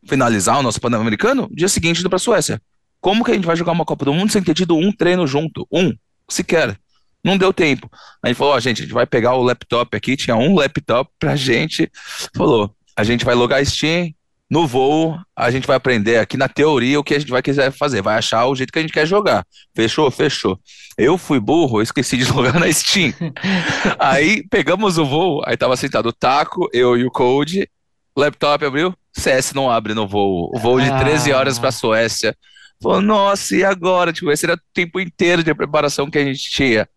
[0.06, 2.62] finalizar o nosso Pan-Americano, dia seguinte indo para a Suécia.
[3.00, 5.26] Como que a gente vai jogar uma Copa do Mundo sem ter tido um treino
[5.26, 5.68] junto?
[5.72, 5.94] Um,
[6.30, 6.78] sequer.
[7.24, 7.90] Não deu tempo.
[8.22, 11.10] A gente falou, ó, gente, a gente vai pegar o laptop aqui, tinha um laptop
[11.20, 11.92] pra gente.
[12.36, 14.14] Falou, a gente vai logar Steam,
[14.52, 17.72] no voo, a gente vai aprender aqui na teoria o que a gente vai quiser
[17.72, 19.46] fazer, vai achar o jeito que a gente quer jogar.
[19.74, 20.12] Fechou?
[20.12, 20.60] Fechou.
[20.98, 23.14] Eu fui burro, eu esqueci de logar na Steam.
[23.98, 27.66] aí pegamos o voo, aí tava sentado o Taco, eu e o Code,
[28.14, 30.52] laptop abriu, CS não abre no voo.
[30.54, 31.38] O voo de 13 ah.
[31.38, 32.36] horas pra Suécia.
[32.84, 34.12] Falou, nossa, e agora?
[34.12, 36.90] Tipo, esse era o tempo inteiro de preparação que a gente tinha.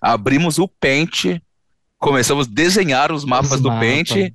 [0.00, 1.40] Abrimos o Paint,
[1.98, 4.32] começamos a desenhar os mapas os do mapas, Paint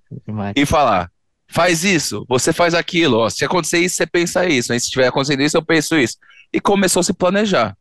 [0.58, 1.10] e falar
[1.48, 5.42] faz isso, você faz aquilo, ó, se acontecer isso, você pensa isso, se tiver acontecendo
[5.42, 6.18] isso, eu penso isso.
[6.52, 7.76] E começou a se planejar.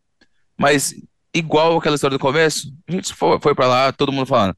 [0.57, 0.95] Mas,
[1.33, 4.57] igual aquela história do começo, a gente foi, foi para lá, todo mundo falando.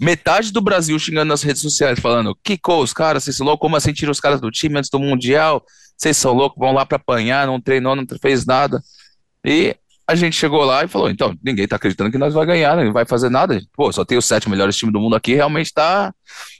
[0.00, 3.76] Metade do Brasil xingando nas redes sociais, falando: Kiko, os caras, vocês são loucos, como
[3.76, 5.64] assim tiram os caras do time antes do Mundial?
[5.96, 8.80] Vocês são loucos, vão lá para apanhar, não treinou, não fez nada.
[9.44, 9.74] E
[10.06, 12.84] a gente chegou lá e falou: então, ninguém tá acreditando que nós vai ganhar, né?
[12.84, 13.60] não vai fazer nada.
[13.74, 16.14] Pô, só tem os sete melhores times do mundo aqui, realmente tá,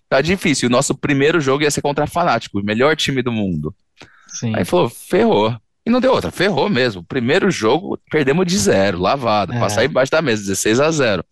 [0.08, 0.68] tá difícil.
[0.68, 3.74] O nosso primeiro jogo ia ser contra a Fanático, o melhor time do mundo.
[4.28, 4.52] Sim.
[4.54, 5.56] Aí falou, ferrou.
[5.84, 7.02] E não deu outra, ferrou mesmo.
[7.02, 9.58] Primeiro jogo, perdemos de zero, lavado, é.
[9.58, 11.24] passar embaixo da mesa, 16 a 0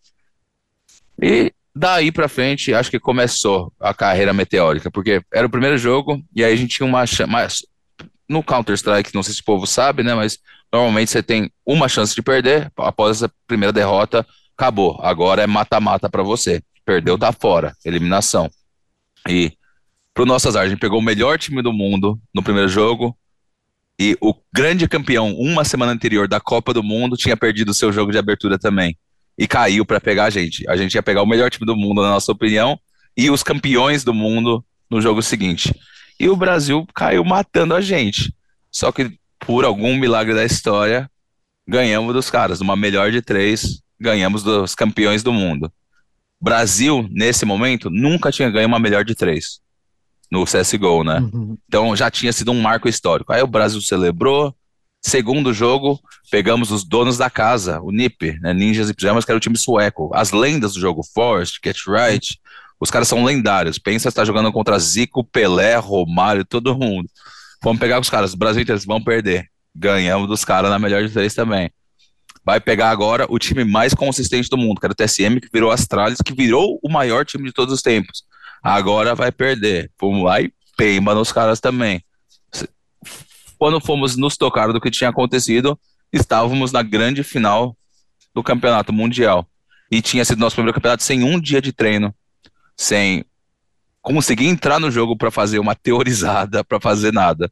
[1.21, 6.23] E daí pra frente, acho que começou a carreira meteórica, porque era o primeiro jogo,
[6.35, 7.67] e aí a gente tinha uma chance.
[8.27, 10.13] No Counter-Strike, não sei se o povo sabe, né?
[10.13, 10.39] Mas
[10.73, 14.25] normalmente você tem uma chance de perder, após essa primeira derrota,
[14.57, 14.99] acabou.
[15.01, 16.61] Agora é mata-mata para você.
[16.83, 17.75] Perdeu, tá fora.
[17.85, 18.49] Eliminação.
[19.27, 19.53] E
[20.13, 23.17] pro nosso azar, a gente pegou o melhor time do mundo no primeiro jogo.
[23.99, 27.91] E o grande campeão, uma semana anterior da Copa do Mundo, tinha perdido o seu
[27.91, 28.97] jogo de abertura também.
[29.37, 30.67] E caiu para pegar a gente.
[30.69, 32.79] A gente ia pegar o melhor time do mundo, na nossa opinião,
[33.15, 35.73] e os campeões do mundo no jogo seguinte.
[36.19, 38.33] E o Brasil caiu matando a gente.
[38.71, 41.09] Só que, por algum milagre da história,
[41.67, 42.61] ganhamos dos caras.
[42.61, 45.71] Uma melhor de três, ganhamos dos campeões do mundo.
[46.39, 49.59] Brasil, nesse momento, nunca tinha ganho uma melhor de três
[50.29, 51.19] no CSGO, né?
[51.19, 51.57] Uhum.
[51.67, 53.31] Então já tinha sido um marco histórico.
[53.31, 54.53] Aí o Brasil celebrou.
[55.01, 58.53] Segundo jogo, pegamos os donos da casa, o NIP, né?
[58.53, 60.11] Ninjas e Pijamas, que era o time sueco.
[60.13, 62.37] As lendas do jogo, Forrest, Get Right.
[62.79, 63.79] Os caras são lendários.
[63.79, 67.09] Pensa estar jogando contra Zico, Pelé, Romário, todo mundo.
[67.63, 68.35] Vamos pegar os caras.
[68.35, 69.47] Brasil inteiro, vão perder.
[69.73, 71.71] Ganhamos dos caras na melhor de três também
[72.47, 75.69] vai pegar agora o time mais consistente do mundo, que era o TSM, que virou
[75.69, 78.23] Astralis, que virou o maior time de todos os tempos.
[78.63, 79.91] Agora vai perder.
[79.99, 82.01] Fomos lá e peima nos caras também.
[83.59, 85.77] Quando fomos nos tocar do que tinha acontecido,
[86.13, 87.75] estávamos na grande final
[88.33, 89.45] do campeonato mundial.
[89.91, 92.15] E tinha sido nosso primeiro campeonato sem um dia de treino,
[92.77, 93.25] sem
[94.01, 97.51] conseguir entrar no jogo para fazer uma teorizada, para fazer nada.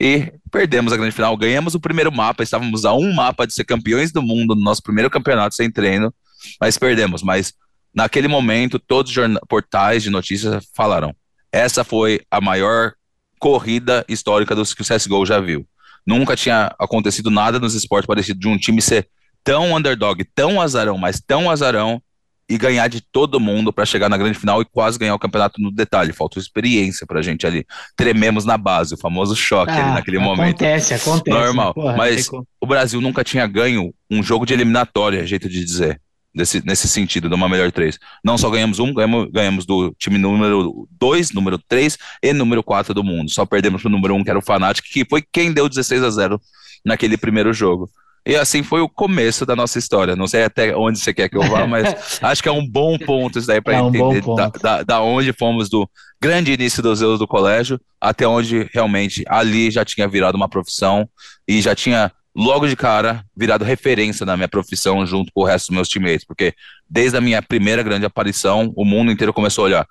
[0.00, 1.36] E perdemos a grande final.
[1.36, 4.82] Ganhamos o primeiro mapa, estávamos a um mapa de ser campeões do mundo no nosso
[4.82, 6.12] primeiro campeonato sem treino,
[6.60, 7.22] mas perdemos.
[7.22, 7.52] Mas
[7.94, 11.14] naquele momento, todos os portais de notícias falaram:
[11.50, 12.94] essa foi a maior
[13.38, 15.66] corrida histórica dos que o CSGO já viu.
[16.06, 19.08] Nunca tinha acontecido nada nos esportes parecido de um time ser
[19.44, 22.02] tão underdog, tão azarão, mas tão azarão
[22.48, 25.60] e ganhar de todo mundo para chegar na grande final e quase ganhar o campeonato
[25.60, 26.12] no detalhe.
[26.12, 27.64] Faltou experiência pra gente ali.
[27.96, 30.62] Trememos na base, o famoso choque ah, ali naquele acontece, momento.
[30.62, 31.38] Acontece, acontece.
[31.38, 31.74] Normal.
[31.74, 32.28] Porra, mas
[32.60, 36.00] o Brasil nunca tinha ganho um jogo de eliminatória, jeito de dizer.
[36.34, 37.98] Desse, nesse sentido, de uma melhor três.
[38.24, 42.94] Não só ganhamos um, ganhamos, ganhamos do time número 2, número 3 e número 4
[42.94, 43.30] do mundo.
[43.30, 46.02] Só perdemos pro número 1, um, que era o Fnatic, que foi quem deu 16
[46.02, 46.40] a 0
[46.82, 47.90] naquele primeiro jogo.
[48.24, 50.14] E assim foi o começo da nossa história.
[50.14, 52.96] Não sei até onde você quer que eu vá, mas acho que é um bom
[52.98, 55.88] ponto isso daí para é um entender da, da, da, onde fomos do
[56.20, 61.08] grande início dos erros do colégio até onde realmente ali já tinha virado uma profissão
[61.48, 65.68] e já tinha logo de cara virado referência na minha profissão junto com o resto
[65.68, 66.54] dos meus teammates, porque
[66.88, 69.86] desde a minha primeira grande aparição, o mundo inteiro começou a olhar.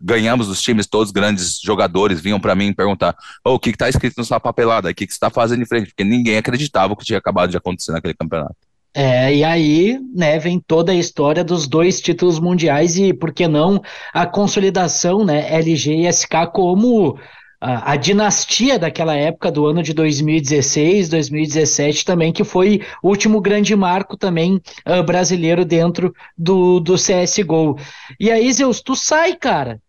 [0.00, 4.14] Ganhamos os times, todos grandes jogadores vinham para mim perguntar: oh, o que está escrito
[4.18, 4.90] na sua papelada?
[4.90, 5.88] O que, que você está fazendo em frente?
[5.88, 8.56] Porque ninguém acreditava o que tinha acabado de acontecer naquele campeonato.
[8.98, 13.46] É, e aí, né, vem toda a história dos dois títulos mundiais e, por que
[13.46, 17.18] não, a consolidação, né, LG e SK como
[17.66, 23.40] a, a, dinastia daquela época, do ano de 2016, 2017 também, que foi o último
[23.40, 27.76] grande marco também uh, brasileiro dentro do, do CSGO.
[28.20, 29.80] E aí, Zeus, tu sai, cara.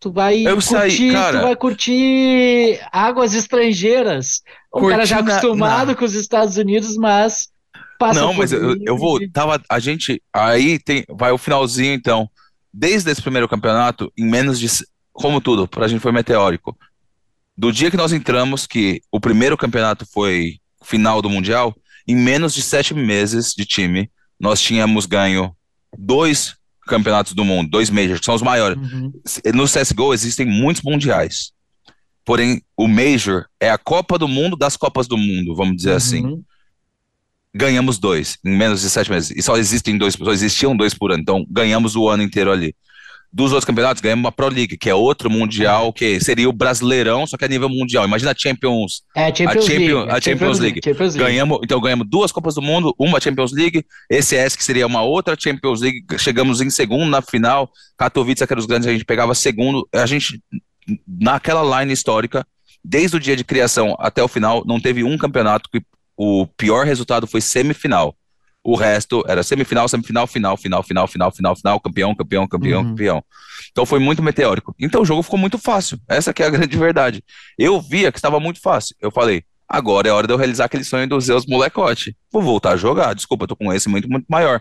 [0.00, 1.38] Tu vai Eu curtir, saí, cara.
[1.38, 4.42] tu vai curtir águas estrangeiras.
[4.74, 5.94] Um cara já acostumado na...
[5.94, 7.48] com os Estados Unidos, mas
[7.96, 12.28] passa Não, mas eu, eu vou, tava, a gente, aí tem, vai o finalzinho então.
[12.72, 14.68] Desde esse primeiro campeonato, em menos de,
[15.12, 16.76] como tudo, pra gente foi meteórico
[17.60, 21.76] do dia que nós entramos, que o primeiro campeonato foi final do Mundial,
[22.08, 25.54] em menos de sete meses de time, nós tínhamos ganho
[25.96, 28.78] dois campeonatos do mundo, dois majors, que são os maiores.
[28.78, 29.12] Uhum.
[29.54, 31.52] No CSGO existem muitos mundiais.
[32.24, 35.96] Porém, o Major é a Copa do Mundo das Copas do Mundo, vamos dizer uhum.
[35.96, 36.44] assim.
[37.54, 39.36] Ganhamos dois em menos de sete meses.
[39.36, 41.20] E só existem dois, só existiam dois por ano.
[41.20, 42.74] Então, ganhamos o ano inteiro ali
[43.32, 47.26] dos outros campeonatos, ganhamos uma Pro League, que é outro mundial, que seria o Brasileirão,
[47.26, 48.04] só que a nível mundial.
[48.04, 50.80] Imagina a Champions, é, Champions a, League, a Champions, Champions League.
[50.82, 51.30] Champions League.
[51.30, 55.36] Ganhamos, então ganhamos duas Copas do Mundo, uma Champions League, ECS, que seria uma outra
[55.38, 56.04] Champions League.
[56.18, 59.88] Chegamos em segundo na final, Katowice, que era os grandes, a gente pegava segundo.
[59.92, 60.42] A gente,
[61.06, 62.44] naquela line histórica,
[62.84, 65.80] desde o dia de criação até o final, não teve um campeonato que
[66.16, 68.14] o pior resultado foi semifinal.
[68.62, 72.88] O resto era semifinal, semifinal, final, final, final, final, final, final, campeão, campeão, campeão, uhum.
[72.90, 73.24] campeão.
[73.70, 74.74] Então foi muito meteórico.
[74.78, 75.98] Então o jogo ficou muito fácil.
[76.06, 77.24] Essa que é a grande verdade.
[77.58, 78.94] Eu via que estava muito fácil.
[79.00, 82.14] Eu falei, agora é hora de eu realizar aquele sonho dos Zeus molecote.
[82.30, 83.14] Vou voltar a jogar.
[83.14, 84.60] Desculpa, eu tô com esse muito, muito maior.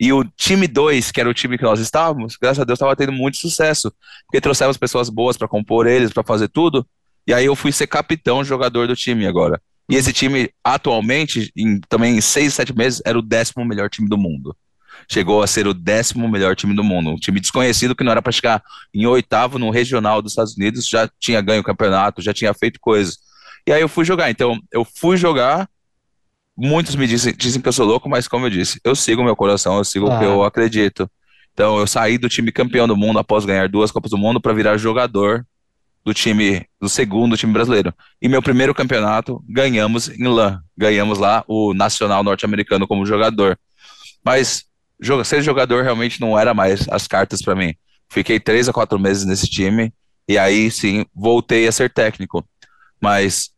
[0.00, 2.94] E o time 2, que era o time que nós estávamos, graças a Deus estava
[2.96, 3.92] tendo muito sucesso.
[4.26, 6.86] Porque trouxemos pessoas boas para compor eles, para fazer tudo.
[7.26, 9.60] E aí eu fui ser capitão jogador do time agora.
[9.88, 14.08] E esse time, atualmente, em, também em seis, sete meses, era o décimo melhor time
[14.08, 14.54] do mundo.
[15.10, 17.10] Chegou a ser o décimo melhor time do mundo.
[17.10, 20.86] Um time desconhecido que não era para chegar em oitavo no regional dos Estados Unidos,
[20.86, 23.18] já tinha ganho o campeonato, já tinha feito coisas.
[23.66, 24.30] E aí eu fui jogar.
[24.30, 25.68] Então, eu fui jogar.
[26.54, 29.36] Muitos me dizem, dizem que eu sou louco, mas como eu disse, eu sigo meu
[29.36, 30.16] coração, eu sigo ah.
[30.16, 31.08] o que eu acredito.
[31.54, 34.52] Então, eu saí do time campeão do mundo após ganhar duas Copas do Mundo para
[34.52, 35.46] virar jogador
[36.08, 37.92] do time, do segundo time brasileiro.
[38.20, 40.58] E meu primeiro campeonato, ganhamos em LAN.
[40.74, 43.58] Ganhamos lá o Nacional Norte-Americano como jogador.
[44.24, 44.64] Mas
[45.24, 47.74] ser jogador realmente não era mais as cartas para mim.
[48.08, 49.92] Fiquei três a quatro meses nesse time
[50.26, 52.42] e aí sim voltei a ser técnico.
[52.98, 53.50] Mas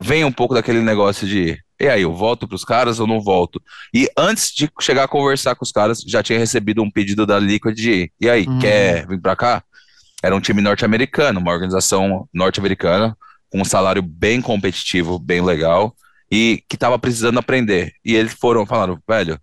[0.00, 3.22] vem um pouco daquele negócio de e aí, eu volto para os caras ou não
[3.22, 3.60] volto?
[3.92, 7.38] E antes de chegar a conversar com os caras, já tinha recebido um pedido da
[7.38, 8.58] Liquid de e aí, uhum.
[8.58, 9.64] quer vir para cá?
[10.22, 13.16] Era um time norte-americano, uma organização norte-americana,
[13.50, 15.94] com um salário bem competitivo, bem legal,
[16.30, 17.92] e que estava precisando aprender.
[18.04, 19.40] E eles foram falando, velho,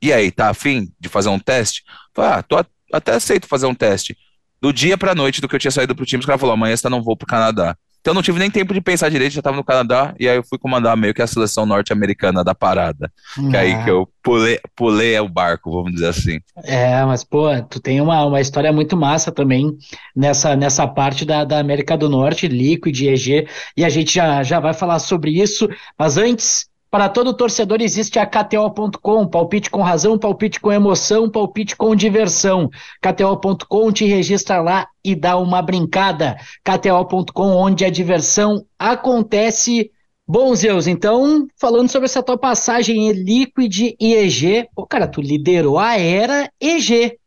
[0.00, 1.82] e aí, tá afim de fazer um teste?
[2.14, 2.62] Falei, ah, tô
[2.92, 4.16] até aceito fazer um teste.
[4.60, 6.76] Do dia pra noite do que eu tinha saído pro time, os caras falaram, amanhã
[6.76, 7.76] você não vou pro Canadá.
[8.04, 10.44] Então não tive nem tempo de pensar direito, já estava no Canadá, e aí eu
[10.44, 13.10] fui comandar meio que a seleção norte-americana da parada.
[13.50, 16.38] Que aí que eu pulei, pulei o barco, vamos dizer assim.
[16.64, 19.74] É, mas pô, tu tem uma, uma história muito massa também
[20.14, 24.60] nessa, nessa parte da, da América do Norte, Liquid, EG, e a gente já, já
[24.60, 25.66] vai falar sobre isso,
[25.98, 31.74] mas antes Para todo torcedor existe a KTO.com, palpite com razão, palpite com emoção, palpite
[31.74, 32.70] com diversão.
[33.02, 36.36] KTO.com te registra lá e dá uma brincada.
[36.62, 39.90] KTO.com, onde a diversão acontece.
[40.24, 45.20] Bom, Zeus, então, falando sobre essa tua passagem em Liquid e EG, pô, cara, tu
[45.20, 47.18] liderou a era EG.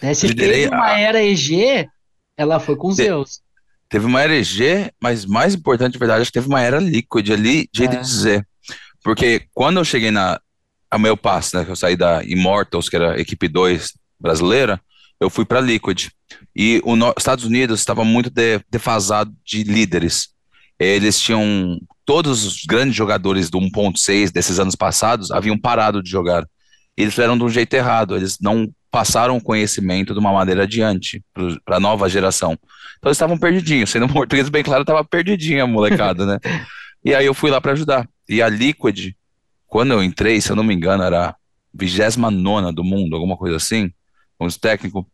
[0.00, 0.14] Né?
[0.14, 1.86] Se Liderei teve uma a- era EG,
[2.34, 3.40] ela foi com De- Zeus.
[3.90, 7.28] Teve uma era EG, mas mais importante, de verdade, acho que teve uma era Liquid
[7.30, 7.96] ali, jeito É.
[7.98, 8.46] de dizer.
[9.06, 10.40] Porque quando eu cheguei na
[10.90, 14.80] a meu passo, né, que eu saí da Immortals, que era a equipe 2 brasileira,
[15.20, 16.08] eu fui para Liquid.
[16.56, 20.30] E os Estados Unidos estava muito de- defasado de líderes.
[20.76, 26.44] Eles tinham todos os grandes jogadores do 1.6 desses anos passados haviam parado de jogar.
[26.96, 31.22] Eles fizeram de um jeito errado, eles não passaram o conhecimento de uma maneira adiante
[31.64, 32.58] para a nova geração.
[32.98, 36.38] Então eles estavam perdidinhos, sendo um português bem claro, estava perdidinha a molecada, né?
[37.04, 38.08] E aí eu fui lá para ajudar.
[38.28, 39.12] E a Liquid,
[39.66, 41.36] quando eu entrei, se eu não me engano, era a
[41.74, 43.92] 29 do mundo, alguma coisa assim,
[44.38, 45.04] com os técnicos.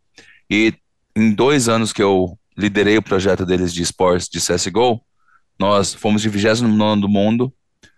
[0.49, 0.73] E
[1.15, 5.01] em dois anos que eu liderei o projeto deles de esportes de CSGO,
[5.59, 7.53] nós fomos de 29 do mundo,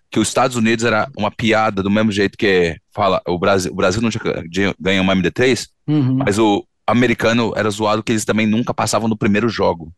[0.09, 3.75] que os Estados Unidos era uma piada, do mesmo jeito que fala, o Brasil, o
[3.75, 6.15] Brasil não tinha ganho uma MD3, Uhum.
[6.25, 9.91] mas o americano era zoado que eles também nunca passavam no primeiro jogo.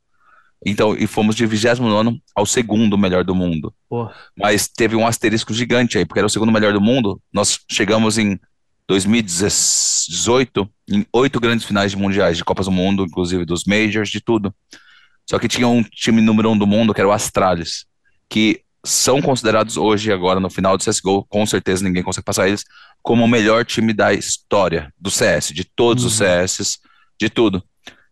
[0.65, 3.73] Então, e fomos de 29 ao segundo melhor do mundo.
[3.89, 4.09] Pô.
[4.35, 7.21] Mas teve um asterisco gigante aí, porque era o segundo melhor do mundo.
[7.31, 8.39] Nós chegamos em
[8.87, 14.21] 2018 em oito grandes finais de mundiais, de Copas do Mundo, inclusive dos Majors, de
[14.21, 14.53] tudo.
[15.29, 17.85] Só que tinha um time número um do mundo, que era o Astralis,
[18.29, 22.63] que são considerados hoje, agora no final do CSGO, com certeza ninguém consegue passar eles,
[23.03, 26.79] como o melhor time da história do CS, de todos os CS,
[27.19, 27.61] de tudo.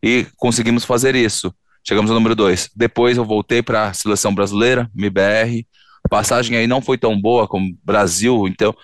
[0.04, 1.54] E conseguimos fazer isso.
[1.88, 2.70] Chegamos ao número dois.
[2.76, 5.66] Depois eu voltei para a seleção brasileira, MBR.
[6.04, 8.76] A passagem aí não foi tão boa como Brasil, então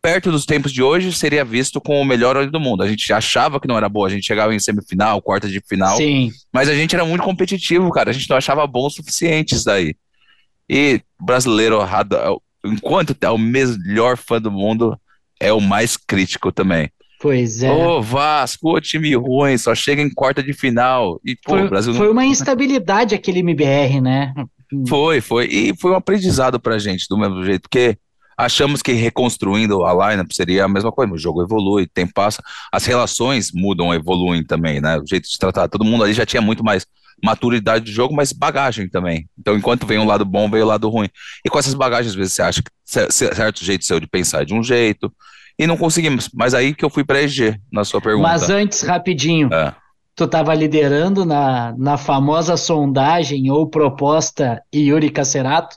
[0.00, 2.82] perto dos tempos de hoje seria visto como o melhor olho do mundo.
[2.82, 5.96] A gente achava que não era boa, a gente chegava em semifinal, quarta de final,
[5.96, 6.30] Sim.
[6.52, 8.10] mas a gente era muito competitivo, cara.
[8.10, 9.94] A gente não achava bom o suficiente isso daí.
[10.68, 11.80] E brasileiro,
[12.64, 14.98] enquanto é o melhor fã do mundo,
[15.40, 16.90] é o mais crítico também.
[17.20, 17.70] Pois é.
[17.70, 21.20] Ô, Vasco, ô time ruim, só chega em quarta de final.
[21.24, 24.32] E, pô, foi, o Brasil não- foi uma instabilidade aquele MBR, né?
[24.88, 25.46] Foi, foi.
[25.46, 27.96] E foi um aprendizado pra gente, do mesmo jeito, porque
[28.36, 31.12] achamos que reconstruindo a lineup seria a mesma coisa.
[31.12, 32.42] O jogo evolui, o tempo passa,
[32.72, 34.98] as relações mudam, evoluem também, né?
[34.98, 35.68] O jeito de tratar.
[35.68, 36.86] Todo mundo ali já tinha muito mais
[37.24, 39.28] maturidade de jogo, mas bagagem também.
[39.36, 41.08] Então, enquanto vem um lado bom, vem o lado ruim.
[41.44, 44.44] E com essas bagagens, às vezes você acha que cer- certo jeito seu de pensar
[44.44, 45.12] de um jeito,
[45.58, 46.28] e não conseguimos.
[46.34, 48.28] Mas aí que eu fui pra EG, na sua pergunta.
[48.28, 49.74] Mas antes, rapidinho, É.
[50.14, 55.76] tu estava liderando na, na famosa sondagem ou proposta Yuri Cacerato?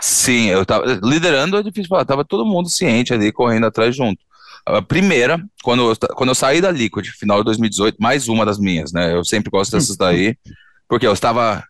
[0.00, 4.18] Sim, eu tava liderando, é difícil falar, tava todo mundo ciente ali, correndo atrás junto.
[4.64, 8.58] A primeira, quando eu, quando eu saí da Liquid, final de 2018, mais uma das
[8.58, 9.12] minhas, né?
[9.12, 10.36] Eu sempre gosto dessas daí,
[10.88, 11.62] porque eu estava,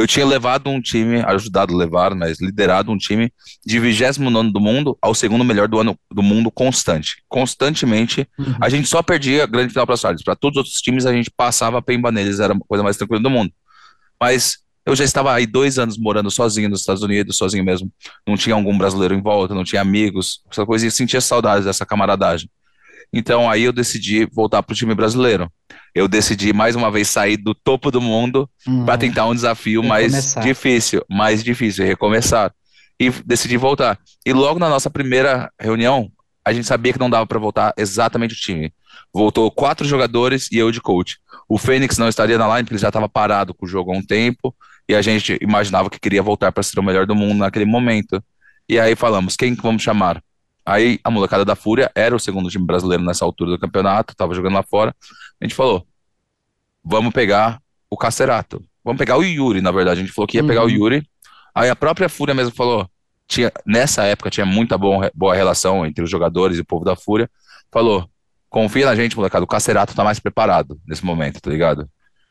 [0.00, 3.30] eu tinha levado um time, ajudado a levar, mas liderado um time
[3.66, 7.22] de 29 do mundo ao segundo melhor do ano do mundo constante.
[7.28, 8.54] Constantemente, Uhum.
[8.60, 11.12] a gente só perdia a grande final para os Para todos os outros times, a
[11.12, 13.52] gente passava a pemba neles, era a coisa mais tranquila do mundo.
[14.18, 17.92] Mas eu já estava aí dois anos morando sozinho nos Estados Unidos, sozinho mesmo.
[18.26, 21.84] Não tinha algum brasileiro em volta, não tinha amigos, essa coisa, e sentia saudades dessa
[21.84, 22.48] camaradagem.
[23.12, 25.50] Então aí eu decidi voltar para o time brasileiro.
[25.94, 28.84] Eu decidi mais uma vez sair do topo do mundo Uhum.
[28.84, 32.52] para tentar um desafio mais difícil, mais difícil, recomeçar.
[33.00, 33.98] E decidi voltar.
[34.26, 36.10] E logo na nossa primeira reunião,
[36.44, 38.72] a gente sabia que não dava para voltar exatamente o time.
[39.12, 41.16] Voltou quatro jogadores e eu de coach.
[41.48, 43.96] O Fênix não estaria na line porque ele já estava parado com o jogo há
[43.96, 44.54] um tempo
[44.88, 48.22] e a gente imaginava que queria voltar para ser o melhor do mundo naquele momento.
[48.68, 50.22] E aí falamos, quem que vamos chamar?
[50.64, 54.34] Aí a molecada da Fúria era o segundo time brasileiro nessa altura do campeonato, estava
[54.34, 54.94] jogando lá fora.
[55.40, 55.86] A gente falou,
[56.84, 58.62] vamos pegar o Cacerato.
[58.84, 60.00] Vamos pegar o Yuri, na verdade.
[60.00, 60.70] A gente falou que ia pegar o Uhum.
[60.70, 61.02] Yuri.
[61.54, 62.88] Aí a própria Fúria mesmo falou,
[63.26, 66.96] tinha, nessa época tinha muita bom, boa relação entre os jogadores e o povo da
[66.96, 67.28] Fúria.
[67.70, 68.08] Falou,
[68.48, 71.88] confia na gente, molecada, o Cacerato tá mais preparado nesse momento, tá ligado?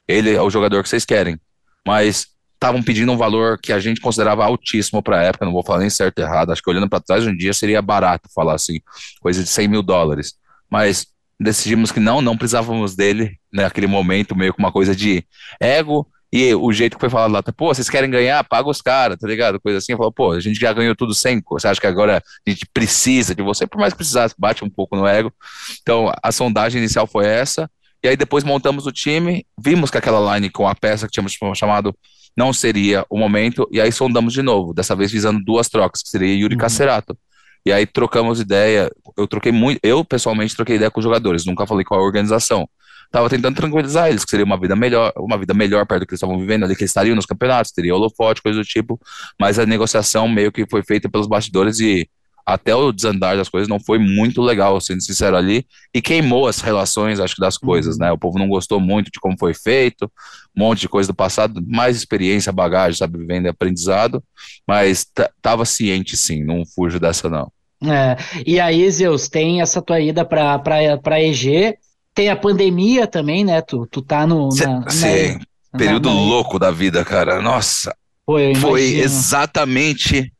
[0.07, 1.39] Ele é o jogador que vocês querem.
[1.86, 2.27] Mas
[2.60, 5.89] estavam pedindo um valor que a gente considerava altíssimo pra época, não vou falar nem
[5.89, 8.82] certo ou errado, acho que olhando pra trás em dia seria barato falar assim,
[9.22, 10.34] coisa de 100 mil dólares.
[10.70, 11.07] Mas
[11.39, 15.24] decidimos que não, não precisávamos dele naquele momento, meio que uma coisa de
[15.60, 19.18] ego, e o jeito que foi falado lá, pô, vocês querem ganhar, paga os caras,
[19.18, 19.60] tá ligado?
[19.60, 22.49] Coisa assim, falou, pô, a gente já ganhou tudo sem, você acha que agora a
[22.49, 25.34] gente precisa de você, por mais que precisasse, bate um pouco no ego.
[25.82, 27.72] Então, a sondagem inicial foi essa,
[28.03, 31.38] e aí depois montamos o time, vimos que aquela line com a peça que tínhamos
[31.57, 31.95] chamado
[32.36, 36.09] não seria o momento, e aí sondamos de novo, dessa vez visando duas trocas, que
[36.09, 36.59] seria Yuri Uhum.
[36.61, 37.17] Cacerato.
[37.65, 38.89] E aí trocamos ideia.
[39.17, 42.67] Eu troquei muito, eu pessoalmente troquei ideia com os jogadores, nunca falei com a organização.
[43.11, 46.13] Tava tentando tranquilizar eles que seria uma vida melhor, uma vida melhor perto do que
[46.13, 48.99] eles estavam vivendo ali, que eles estariam nos campeonatos, teria holofote, coisa do tipo.
[49.39, 52.07] Mas a negociação meio que foi feita pelos bastidores e
[52.53, 56.61] até o desandar das coisas não foi muito legal, sendo sincero ali, e queimou as
[56.61, 58.01] relações, acho que, das coisas, uhum.
[58.01, 58.11] né?
[58.11, 60.11] O povo não gostou muito de como foi feito,
[60.55, 64.23] um monte de coisa do passado, mais experiência, bagagem, sabe, vivendo e aprendizado,
[64.67, 65.05] mas
[65.41, 67.51] tava ciente sim, não fujo dessa não.
[67.83, 71.77] É, e aí, Zeus, tem essa tua ida para pra EG,
[72.13, 73.61] tem a pandemia também, né?
[73.61, 74.49] Tu, tu tá no.
[74.49, 75.39] Na, sim,
[75.71, 77.41] na, período na, louco da vida, cara.
[77.41, 77.95] Nossa.
[78.25, 80.33] Foi, foi exatamente.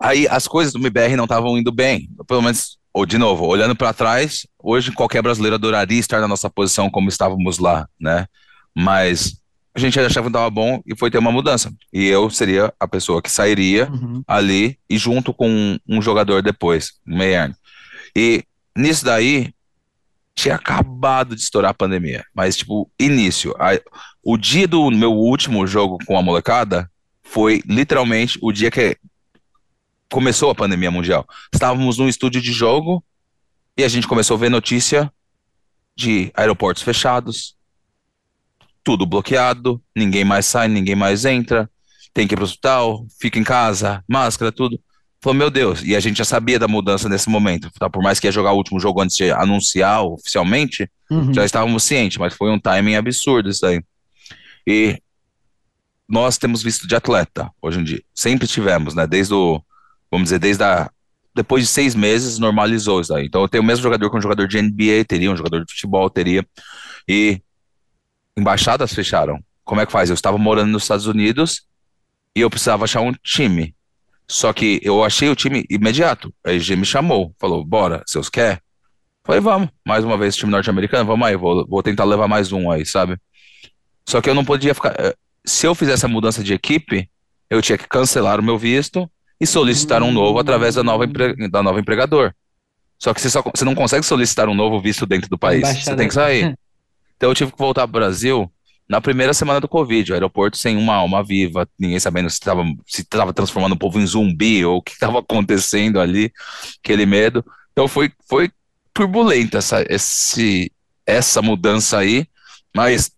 [0.00, 2.08] Aí as coisas do MBR não estavam indo bem.
[2.26, 6.48] Pelo menos, ou de novo, olhando para trás, hoje qualquer brasileiro adoraria estar na nossa
[6.48, 8.26] posição como estávamos lá, né?
[8.74, 9.40] Mas
[9.74, 11.72] a gente achava que estava bom e foi ter uma mudança.
[11.92, 14.22] E eu seria a pessoa que sairia uhum.
[14.26, 17.54] ali e junto com um jogador depois, o Meierne.
[18.14, 18.44] E
[18.76, 19.52] nisso daí,
[20.38, 22.24] tinha acabado de estourar a pandemia.
[22.32, 23.52] Mas, tipo, início.
[23.58, 23.78] A,
[24.22, 26.88] o dia do meu último jogo com a molecada
[27.24, 28.96] foi literalmente o dia que
[30.10, 31.26] começou a pandemia mundial.
[31.52, 33.04] Estávamos num estúdio de jogo
[33.76, 35.12] e a gente começou a ver notícia
[35.96, 37.56] de aeroportos fechados,
[38.82, 41.70] tudo bloqueado, ninguém mais sai, ninguém mais entra,
[42.14, 44.80] tem que ir para o hospital, fica em casa, máscara, tudo.
[45.20, 47.90] Falou, meu Deus, e a gente já sabia da mudança nesse momento, tá?
[47.90, 51.34] por mais que ia jogar o último jogo antes de anunciar oficialmente, uhum.
[51.34, 53.82] já estávamos cientes, mas foi um timing absurdo isso aí.
[54.64, 55.02] E
[56.08, 59.60] nós temos visto de atleta hoje em dia, sempre tivemos, né, desde o,
[60.10, 60.90] vamos dizer, desde a,
[61.34, 63.26] depois de seis meses normalizou isso aí.
[63.26, 65.72] Então eu tenho o mesmo jogador que um jogador de NBA teria, um jogador de
[65.72, 66.46] futebol teria,
[67.08, 67.40] e
[68.36, 69.38] embaixadas fecharam.
[69.64, 70.10] Como é que faz?
[70.10, 71.62] Eu estava morando nos Estados Unidos
[72.34, 73.74] e eu precisava achar um time.
[74.26, 76.32] Só que eu achei o time imediato.
[76.44, 78.60] A EG me chamou, falou: bora, seus quer?
[79.24, 82.70] Falei, vamos, mais uma vez, time norte-americano, vamos aí, vou, vou tentar levar mais um
[82.70, 83.18] aí, sabe?
[84.08, 84.94] Só que eu não podia ficar.
[84.98, 87.10] Eh, se eu fizesse a mudança de equipe,
[87.50, 91.48] eu tinha que cancelar o meu visto e solicitar um novo através da nova, empre...
[91.48, 92.32] da nova empregador.
[92.98, 95.94] Só que você, só, você não consegue solicitar um novo visto dentro do país, você
[95.94, 96.56] tem que sair.
[97.16, 98.48] Então eu tive que voltar para o Brasil
[98.88, 102.64] na primeira semana do Covid, o aeroporto sem uma alma viva, ninguém sabendo se estava
[102.86, 106.32] se tava transformando o povo em zumbi ou o que estava acontecendo ali,
[106.82, 107.44] aquele medo.
[107.72, 108.50] Então foi, foi
[108.94, 110.72] turbulenta essa, esse,
[111.04, 112.26] essa mudança aí,
[112.74, 113.10] mas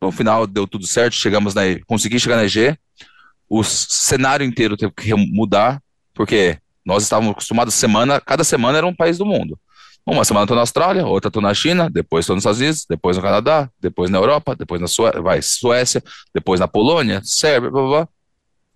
[0.00, 2.78] no final deu tudo certo, chegamos na, consegui chegar na EG,
[3.48, 5.80] o cenário inteiro teve que mudar,
[6.14, 9.58] porque nós estávamos acostumados semana, cada semana era um país do mundo.
[10.06, 13.16] Uma semana estou na Austrália, outra estou na China, depois estou nos Estados Unidos, depois
[13.16, 17.82] no Canadá, depois na Europa, depois na Sué vai, Suécia, depois na Polônia, Sérvia, blá,
[17.82, 18.08] blá, blá.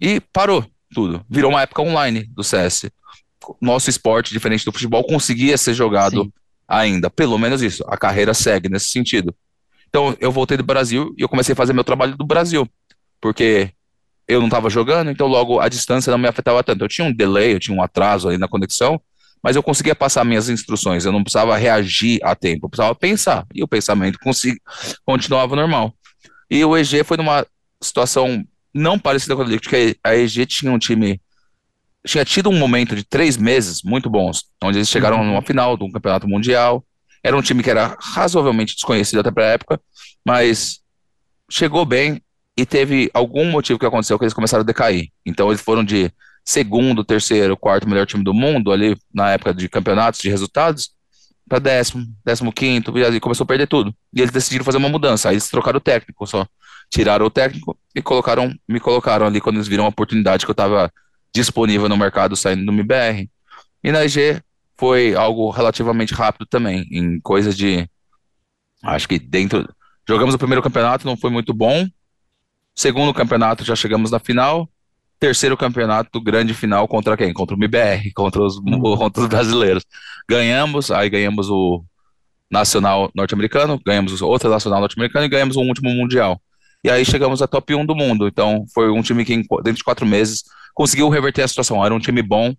[0.01, 1.25] E parou tudo.
[1.31, 2.91] Virou uma época online do CS.
[3.61, 6.33] Nosso esporte, diferente do futebol, conseguia ser jogado Sim.
[6.66, 7.09] ainda.
[7.09, 7.85] Pelo menos isso.
[7.87, 9.33] A carreira segue nesse sentido.
[9.89, 12.68] Então, eu voltei do Brasil e eu comecei a fazer meu trabalho do Brasil.
[13.21, 13.71] Porque
[14.31, 16.85] eu não estava jogando, então logo a distância não me afetava tanto.
[16.85, 19.01] Eu tinha um delay, eu tinha um atraso ali na conexão,
[19.43, 23.47] mas eu conseguia passar minhas instruções, eu não precisava reagir a tempo, eu precisava pensar,
[23.55, 24.18] e o pensamento
[25.05, 25.95] continuava normal.
[26.51, 27.47] E o EG foi numa
[27.83, 31.20] situação não parecida com a Liquid, porque a EG tinha um time,
[32.07, 35.26] tinha tido um momento de três meses muito bons, onde eles chegaram uhum.
[35.26, 36.85] numa final de um campeonato mundial,
[37.22, 39.81] era um time que era razoavelmente desconhecido até para a época,
[40.24, 40.81] mas
[41.51, 42.22] chegou bem
[42.61, 45.09] e teve algum motivo que aconteceu que eles começaram a decair.
[45.25, 46.13] Então eles foram de
[46.45, 50.91] segundo, terceiro, quarto melhor time do mundo, ali na época de campeonatos, de resultados,
[51.49, 53.95] para décimo, décimo quinto, e começou a perder tudo.
[54.13, 55.31] E eles decidiram fazer uma mudança.
[55.31, 56.47] Aí eles trocaram o técnico só.
[56.91, 60.53] Tiraram o técnico e colocaram, me colocaram ali quando eles viram a oportunidade que eu
[60.53, 60.93] estava
[61.35, 63.27] disponível no mercado saindo do MBR.
[63.83, 64.43] E na IG
[64.77, 67.89] foi algo relativamente rápido também, em coisa de.
[68.83, 69.67] Acho que dentro.
[70.07, 71.89] Jogamos o primeiro campeonato, não foi muito bom.
[72.81, 74.66] Segundo campeonato, já chegamos na final
[75.18, 77.31] terceiro campeonato grande final contra quem?
[77.31, 78.81] Contra o MBR, contra os, uhum.
[78.97, 79.85] contra os brasileiros.
[80.26, 81.85] Ganhamos, aí ganhamos o
[82.51, 86.41] Nacional Norte-Americano, ganhamos outra Nacional Norte-Americano e ganhamos o último Mundial.
[86.83, 88.26] E aí chegamos a top 1 do mundo.
[88.26, 91.85] Então foi um time que, dentro de quatro meses, conseguiu reverter a situação.
[91.85, 92.55] Era um time bom,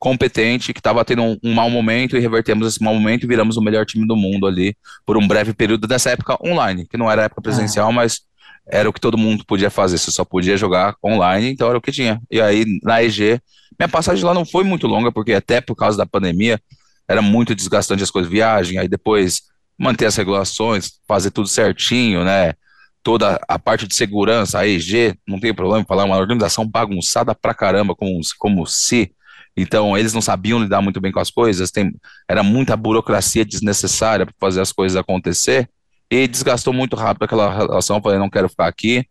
[0.00, 3.56] competente, que estava tendo um, um, mau momento e revertemos esse mau momento e viramos
[3.56, 7.08] o melhor time do mundo ali por um breve período dessa época online, que não
[7.08, 7.92] era época presencial, ah.
[7.92, 8.28] mas
[8.70, 11.80] era o que todo mundo podia fazer, você só podia jogar online, então era o
[11.80, 12.20] que tinha.
[12.30, 13.40] E aí na EG,
[13.78, 16.60] minha passagem lá não foi muito longa, porque até por causa da pandemia
[17.08, 19.42] era muito desgastante as coisas, viagem, aí depois
[19.78, 22.52] manter as regulações, fazer tudo certinho, né?
[23.02, 27.54] Toda a parte de segurança, a EG, não tem problema falar, uma organização bagunçada pra
[27.54, 29.10] caramba, como, como se
[29.56, 31.92] Então, eles não sabiam lidar muito bem com as coisas, tem,
[32.28, 35.68] era muita burocracia desnecessária para fazer as coisas acontecer,
[36.10, 38.02] e desgastou muito rápido aquela relação.
[38.02, 39.06] Falei, não quero ficar aqui,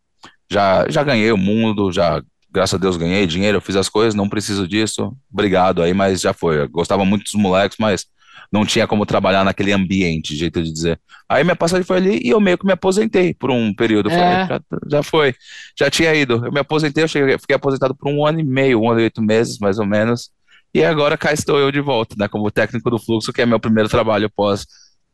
[0.51, 2.21] já, já ganhei o mundo, já,
[2.51, 6.33] graças a Deus, ganhei dinheiro, fiz as coisas, não preciso disso, obrigado aí, mas já
[6.33, 6.61] foi.
[6.61, 8.05] Eu gostava muito dos moleques, mas
[8.51, 10.99] não tinha como trabalhar naquele ambiente, jeito de dizer.
[11.27, 14.09] Aí minha passagem foi ali e eu meio que me aposentei por um período.
[14.09, 14.17] É.
[14.17, 15.35] Falei, já, já, foi,
[15.77, 16.43] já tinha ido.
[16.45, 19.03] Eu me aposentei, eu cheguei, fiquei aposentado por um ano e meio, um ano e
[19.03, 20.31] oito meses, mais ou menos.
[20.73, 23.59] E agora cá estou eu de volta, né, como técnico do fluxo, que é meu
[23.59, 24.65] primeiro trabalho após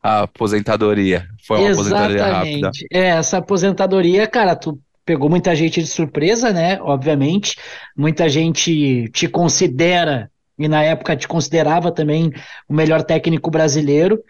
[0.01, 1.27] a aposentadoria.
[1.45, 2.21] Foi uma Exatamente.
[2.21, 2.71] aposentadoria rápida.
[2.91, 6.79] É, essa aposentadoria, cara, tu pegou muita gente de surpresa, né?
[6.81, 7.55] Obviamente,
[7.95, 12.31] muita gente te considera e na época te considerava também
[12.67, 14.23] o melhor técnico brasileiro.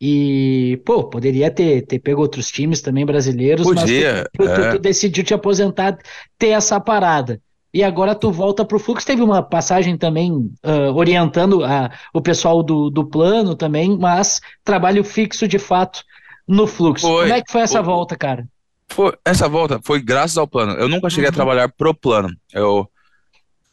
[0.00, 4.70] E, pô, poderia ter, ter pego outros times também brasileiros, Podia, mas tu, tu, é.
[4.72, 5.98] tu, decidiu te aposentar,
[6.38, 7.40] ter essa parada.
[7.74, 9.06] E agora tu volta pro Fluxo.
[9.06, 15.02] Teve uma passagem também uh, orientando a, o pessoal do, do plano também, mas trabalho
[15.02, 16.02] fixo de fato
[16.48, 17.06] no Fluxo.
[17.06, 18.48] Foi, Como é que foi essa foi, volta, cara?
[18.88, 20.72] Foi, essa volta foi graças ao plano.
[20.72, 21.32] Eu nunca cheguei uhum.
[21.32, 22.30] a trabalhar pro plano.
[22.52, 22.88] Eu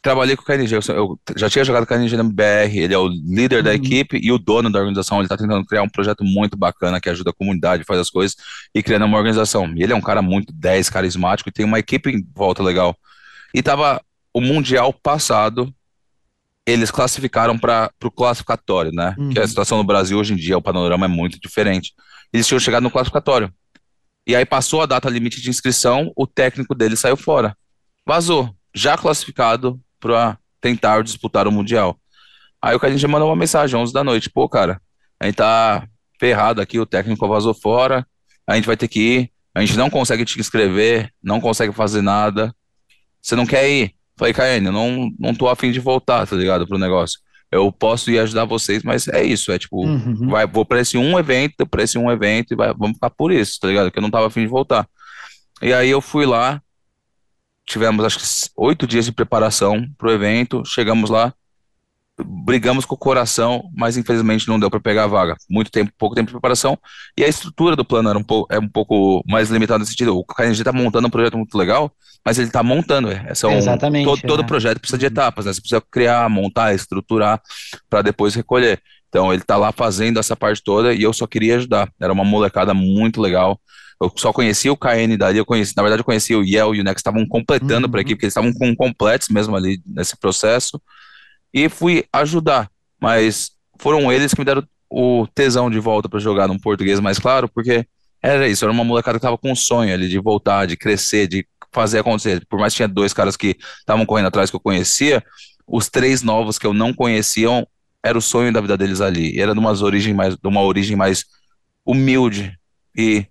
[0.02, 2.98] trabalhei com o KNG, eu já tinha jogado com o KNG na BR, ele é
[2.98, 3.62] o líder uhum.
[3.64, 7.00] da equipe e o dono da organização, ele está tentando criar um projeto muito bacana
[7.00, 8.36] que ajuda a comunidade, faz as coisas
[8.72, 9.72] e criando uma organização.
[9.74, 12.96] E ele é um cara muito 10, carismático e tem uma equipe em volta legal.
[13.52, 14.00] E tava
[14.32, 15.74] o Mundial passado,
[16.64, 19.14] eles classificaram para o classificatório, né?
[19.18, 19.30] Uhum.
[19.30, 21.92] Que a situação no Brasil hoje em dia, o panorama é muito diferente.
[22.32, 23.52] Eles tinham chegado no classificatório.
[24.26, 27.56] E aí passou a data limite de inscrição, o técnico dele saiu fora.
[28.04, 28.54] Vazou.
[28.74, 31.98] Já classificado para tentar disputar o Mundial.
[32.60, 34.80] Aí o Cadinho já mandou uma mensagem, 11 da noite, pô, cara,
[35.20, 35.86] a gente tá
[36.18, 38.06] ferrado aqui, o técnico vazou fora,
[38.46, 42.02] a gente vai ter que ir, a gente não consegue te inscrever, não consegue fazer
[42.02, 42.54] nada,
[43.22, 43.94] você não quer ir?
[44.16, 47.20] Falei, Caene, eu não, não tô afim de voltar, tá ligado, pro negócio.
[47.56, 50.28] Eu posso ir ajudar vocês, mas é isso, é tipo, uhum.
[50.28, 53.32] vai, vou pra esse um evento, pra esse um evento e vai, vamos ficar por
[53.32, 53.90] isso, tá ligado?
[53.90, 54.88] Que eu não tava afim de voltar.
[55.62, 56.60] E aí eu fui lá,
[57.66, 58.24] tivemos acho que
[58.56, 61.32] oito dias de preparação para o evento, chegamos lá,
[62.24, 65.36] brigamos com o coração, mas infelizmente não deu para pegar a vaga.
[65.50, 66.78] Muito tempo, pouco tempo de preparação,
[67.16, 70.16] e a estrutura do plano era um pouco, é um pouco mais limitada nesse sentido.
[70.16, 71.92] O KNG está montando um projeto muito legal,
[72.24, 73.10] mas ele está montando.
[73.10, 74.04] É, são, Exatamente.
[74.04, 74.46] Todo, todo é.
[74.46, 75.52] projeto precisa de etapas, né?
[75.52, 77.40] Você precisa criar, montar, estruturar
[77.88, 78.80] para depois recolher.
[79.08, 81.90] Então ele está lá fazendo essa parte toda e eu só queria ajudar.
[82.00, 83.60] Era uma molecada muito legal.
[84.00, 86.80] Eu só conhecia o KN dali, eu conheci, na verdade eu conhecia o Yel e
[86.80, 87.90] o Nex estavam completando uhum.
[87.90, 90.78] para a equipe, porque eles estavam com completos mesmo ali nesse processo.
[91.56, 96.46] E fui ajudar, mas foram eles que me deram o tesão de volta para jogar
[96.46, 97.86] num português mais claro, porque
[98.22, 101.26] era isso, era uma molecada que tava com um sonho ali de voltar, de crescer,
[101.26, 102.44] de fazer acontecer.
[102.46, 105.24] Por mais que tinha dois caras que estavam correndo atrás que eu conhecia,
[105.66, 107.48] os três novos que eu não conhecia
[108.04, 109.40] era o sonho da vida deles ali.
[109.40, 111.24] Era de, umas origem mais, de uma origem mais
[111.86, 112.54] humilde.
[112.94, 113.24] E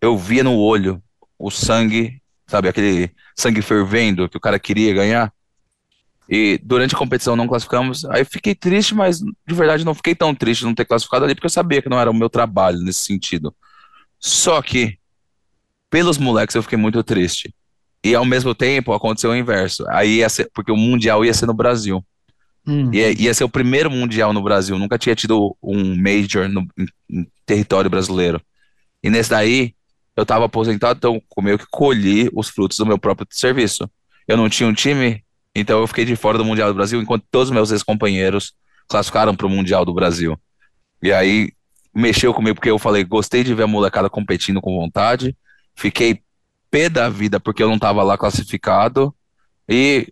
[0.00, 1.02] eu via no olho
[1.36, 5.32] o sangue, sabe, aquele sangue fervendo que o cara queria ganhar.
[6.28, 8.04] E durante a competição não classificamos.
[8.06, 11.46] Aí fiquei triste, mas de verdade não fiquei tão triste não ter classificado ali, porque
[11.46, 13.54] eu sabia que não era o meu trabalho nesse sentido.
[14.18, 14.98] Só que,
[15.90, 17.54] pelos moleques, eu fiquei muito triste.
[18.04, 19.84] E ao mesmo tempo aconteceu o inverso.
[19.90, 22.04] Aí ser, porque o Mundial ia ser no Brasil.
[22.66, 22.92] Uhum.
[22.92, 24.78] Ia, ia ser o primeiro Mundial no Brasil.
[24.78, 28.40] Nunca tinha tido um Major no em, em território brasileiro.
[29.02, 29.74] E nesse daí,
[30.16, 33.90] eu estava aposentado, então meio que colhi os frutos do meu próprio serviço.
[34.26, 35.24] Eu não tinha um time,
[35.54, 38.54] então eu fiquei de fora do Mundial do Brasil, enquanto todos os meus ex-companheiros
[38.88, 40.38] classificaram para o Mundial do Brasil.
[41.02, 41.52] E aí
[41.94, 45.36] mexeu comigo porque eu falei, gostei de ver a molecada competindo com vontade,
[45.74, 46.20] fiquei
[46.70, 49.14] pé da vida porque eu não estava lá classificado
[49.68, 50.08] e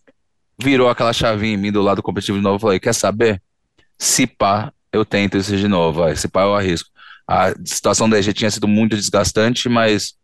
[0.58, 2.56] virou aquela chavinha em mim do lado competitivo de novo.
[2.56, 3.42] Eu falei, quer saber?
[3.98, 6.90] Se pá, eu tento isso de novo, se pá eu arrisco
[7.30, 10.14] a situação da EG tinha sido muito desgastante, mas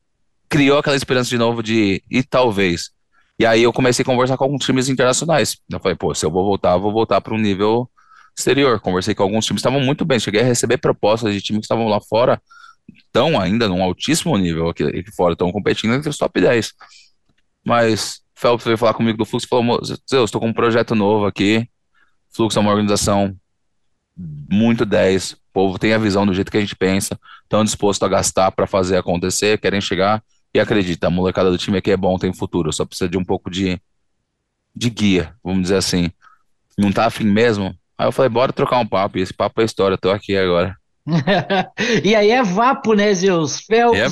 [0.49, 2.91] criou aquela esperança de novo de e talvez.
[3.39, 5.59] E aí eu comecei a conversar com alguns times internacionais.
[5.71, 7.89] Eu falei, pô, se eu vou voltar, eu vou voltar para um nível
[8.37, 8.81] exterior.
[8.81, 10.19] Conversei com alguns times que estavam muito bem.
[10.19, 12.41] Cheguei a receber propostas de times que estavam lá fora,
[12.95, 16.73] estão ainda num altíssimo nível aqui, aqui fora, estão competindo entre os top 10.
[17.65, 19.81] Mas Phelps veio falar comigo do Fluxo e falou:
[20.13, 21.69] eu estou com um projeto novo aqui.
[22.31, 23.37] Fluxo é uma organização
[24.17, 28.09] muito 10, povo tem a visão do jeito que a gente pensa, estão dispostos a
[28.11, 30.23] gastar para fazer acontecer, querem chegar
[30.57, 33.25] e acredita, a molecada do time aqui é bom, tem futuro, só precisa de um
[33.25, 33.79] pouco de,
[34.75, 36.11] de guia, vamos dizer assim.
[36.79, 37.75] Não tá afim mesmo?
[37.99, 40.77] Aí eu falei, bora trocar um papo, e esse papo é história, tô aqui agora.
[42.03, 43.61] e aí é Vapo, né, Zeus?
[43.61, 44.09] Phelps, é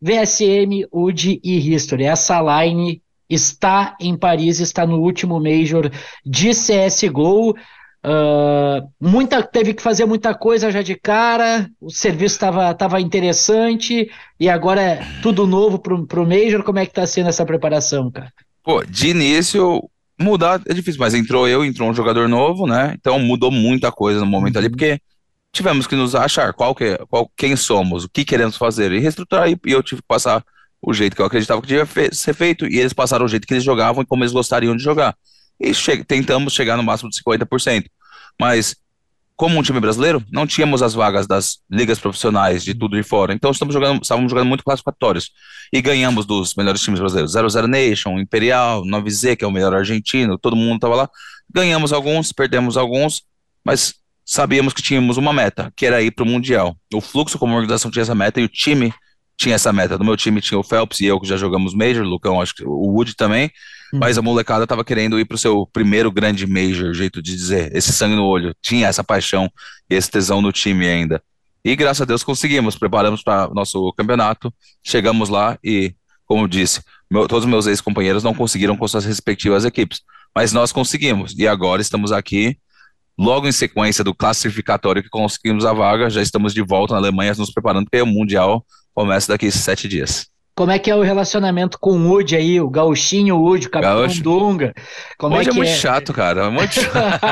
[0.00, 2.04] VSM, UD e History.
[2.04, 5.90] Essa line está em Paris, está no último Major
[6.24, 7.54] de CSGO.
[8.04, 14.10] Uh, muita, teve que fazer muita coisa já de cara, o serviço estava tava interessante
[14.40, 16.64] e agora é tudo novo pro, pro Major.
[16.64, 18.32] Como é que tá sendo essa preparação, cara?
[18.64, 19.88] Pô, de início,
[20.18, 22.92] mudar é difícil, mas entrou eu, entrou um jogador novo, né?
[22.98, 24.72] Então mudou muita coisa no momento ali, uhum.
[24.72, 25.00] porque
[25.52, 29.48] tivemos que nos achar qual que, qual, quem somos, o que queremos fazer e reestruturar.
[29.48, 30.44] E eu tive que passar
[30.80, 33.46] o jeito que eu acreditava que devia fe ser feito, e eles passaram o jeito
[33.46, 35.14] que eles jogavam e como eles gostariam de jogar
[35.62, 37.86] e che tentamos chegar no máximo de 50%.
[38.40, 38.76] Mas,
[39.36, 43.32] como um time brasileiro, não tínhamos as vagas das ligas profissionais de tudo de fora.
[43.32, 45.30] Então, estamos jogando, estávamos jogando muito classificatórios.
[45.72, 47.32] E ganhamos dos melhores times brasileiros.
[47.32, 51.10] 00 Nation, Imperial, 9Z, que é o melhor argentino, todo mundo estava lá.
[51.52, 53.22] Ganhamos alguns, perdemos alguns,
[53.64, 56.76] mas sabíamos que tínhamos uma meta, que era ir para o Mundial.
[56.92, 58.92] O Fluxo, como organização, tinha essa meta e o time
[59.42, 59.98] tinha essa meta.
[59.98, 62.54] No meu time tinha o Phelps e eu que já jogamos Major, o Lucão, acho
[62.54, 63.50] que o Wood também.
[63.92, 63.98] Uhum.
[63.98, 67.74] Mas a molecada tava querendo ir pro seu primeiro grande Major, jeito de dizer.
[67.74, 68.54] Esse sangue no olho.
[68.62, 69.50] Tinha essa paixão
[69.90, 71.20] e esse tesão no time ainda.
[71.64, 75.94] E graças a Deus conseguimos, preparamos para nosso campeonato, chegamos lá e,
[76.26, 76.80] como disse,
[77.10, 80.00] meu, todos os meus ex-companheiros não conseguiram com suas respectivas equipes,
[80.34, 81.36] mas nós conseguimos.
[81.38, 82.56] E agora estamos aqui,
[83.16, 87.32] logo em sequência do classificatório que conseguimos a vaga, já estamos de volta na Alemanha,
[87.34, 88.64] nos preparando para o Mundial
[88.94, 90.32] começa daqui sete dias.
[90.54, 94.00] Como é que é o relacionamento com o Woody aí, o gauchinho Woody, o Capitão
[94.00, 94.22] Gaúcho.
[94.22, 94.74] Dunga?
[95.16, 95.74] Como Woody é, é muito é?
[95.74, 97.24] chato, cara, é muito chato.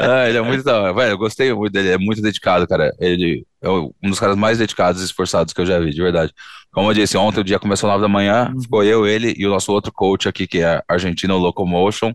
[0.00, 2.92] é, ele é muito da velho, eu gostei muito dele, é muito dedicado, cara.
[2.98, 6.32] Ele é um dos caras mais dedicados e esforçados que eu já vi, de verdade.
[6.72, 8.60] Como eu disse, ontem o dia começou às 9 da manhã, uhum.
[8.60, 12.12] ficou eu, ele e o nosso outro coach aqui, que é argentino Locomotion.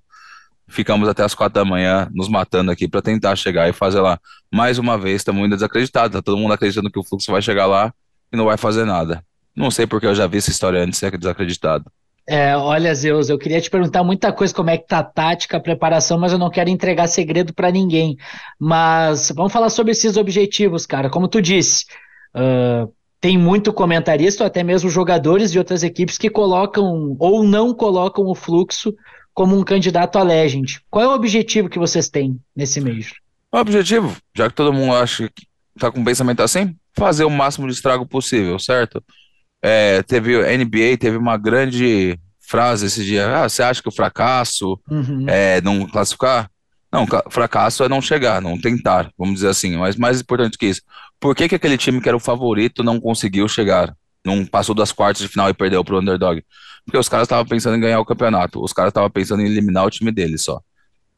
[0.68, 4.20] Ficamos até as quatro da manhã nos matando aqui para tentar chegar e fazer lá.
[4.52, 7.66] Mais uma vez, estamos ainda desacreditados, tá todo mundo acreditando que o fluxo vai chegar
[7.66, 7.94] lá
[8.32, 9.24] e não vai fazer nada.
[9.56, 11.86] Não sei porque eu já vi essa história antes e é desacreditado.
[12.28, 15.58] É, olha, Zeus, eu queria te perguntar muita coisa, como é que tá a tática,
[15.58, 18.18] a preparação, mas eu não quero entregar segredo para ninguém.
[18.60, 21.10] Mas vamos falar sobre esses objetivos, cara.
[21.10, 21.86] Como tu disse,
[22.36, 27.74] uh, tem muito comentarista, ou até mesmo jogadores de outras equipes que colocam ou não
[27.74, 28.94] colocam o fluxo
[29.32, 30.82] como um candidato a Legend.
[30.90, 33.14] Qual é o objetivo que vocês têm nesse mês?
[33.52, 35.46] O objetivo, já que todo mundo acha que
[35.80, 39.04] tá com um pensamento assim, fazer o máximo de estrago possível, certo?
[39.62, 43.44] É, teve NBA, teve uma grande frase esse dia.
[43.44, 45.26] Ah, você acha que o fracasso uhum.
[45.28, 46.50] é não classificar?
[46.92, 49.76] Não, fracasso é não chegar, não tentar, vamos dizer assim.
[49.76, 50.82] Mas mais importante que isso,
[51.20, 53.94] por que, que aquele time que era o favorito não conseguiu chegar?
[54.24, 56.44] Não passou das quartas de final e perdeu para o underdog?
[56.86, 59.86] Porque os caras estavam pensando em ganhar o campeonato, os caras estavam pensando em eliminar
[59.86, 60.62] o time deles só.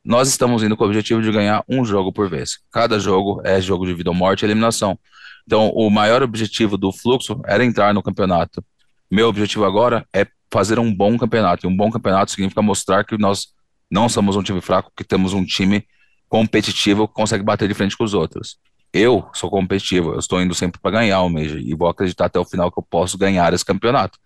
[0.07, 2.59] Nós estamos indo com o objetivo de ganhar um jogo por vez.
[2.71, 4.97] Cada jogo é jogo de vida ou morte e eliminação.
[5.45, 8.63] Então, o maior objetivo do fluxo era entrar no campeonato.
[9.11, 11.65] Meu objetivo agora é fazer um bom campeonato.
[11.65, 13.47] E um bom campeonato significa mostrar que nós
[13.91, 15.85] não somos um time fraco, que temos um time
[16.29, 18.57] competitivo que consegue bater de frente com os outros.
[18.93, 22.39] Eu sou competitivo, eu estou indo sempre para ganhar o Major e vou acreditar até
[22.39, 24.17] o final que eu posso ganhar esse campeonato.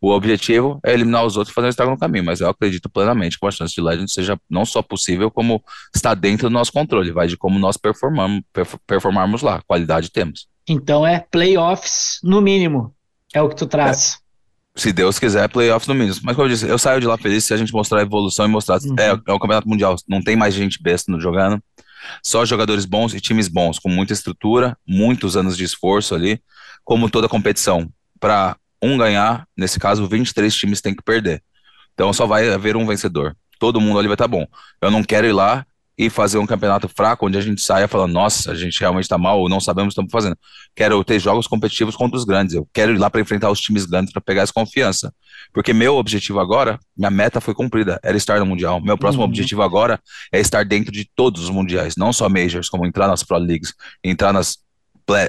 [0.00, 2.88] O objetivo é eliminar os outros e fazer um estrago no caminho, mas eu acredito
[2.88, 5.62] plenamente que a chance de Legend seja não só possível, como
[5.94, 7.10] está dentro do nosso controle.
[7.10, 8.42] Vai de como nós performamos,
[8.86, 9.60] performarmos lá.
[9.66, 10.46] Qualidade temos.
[10.68, 12.94] Então é playoffs no mínimo.
[13.34, 14.20] É o que tu traz.
[14.24, 14.28] É.
[14.80, 16.16] Se Deus quiser, playoffs no mínimo.
[16.22, 18.46] Mas como eu disse, eu saio de lá feliz se a gente mostrar a evolução
[18.46, 18.78] e mostrar.
[18.80, 18.94] Uhum.
[18.96, 19.96] É, é o campeonato mundial.
[20.06, 21.60] Não tem mais gente besta no jogando.
[22.22, 26.40] Só jogadores bons e times bons, com muita estrutura, muitos anos de esforço ali,
[26.84, 27.90] como toda competição.
[28.20, 31.42] Para um ganhar, nesse caso, 23 times têm que perder.
[31.94, 33.36] Então só vai haver um vencedor.
[33.58, 34.46] Todo mundo ali vai estar tá bom.
[34.80, 35.66] Eu não quero ir lá
[35.98, 39.18] e fazer um campeonato fraco onde a gente saia falando, nossa, a gente realmente está
[39.18, 40.38] mal ou não sabemos o que estamos fazendo.
[40.76, 42.54] Quero ter jogos competitivos contra os grandes.
[42.54, 45.12] Eu quero ir lá para enfrentar os times grandes para pegar essa confiança.
[45.52, 48.80] Porque meu objetivo agora, minha meta foi cumprida, era estar no Mundial.
[48.80, 49.28] Meu próximo uhum.
[49.28, 49.98] objetivo agora
[50.32, 53.74] é estar dentro de todos os mundiais, não só Majors, como entrar nas Pro Leagues,
[54.04, 54.56] entrar nas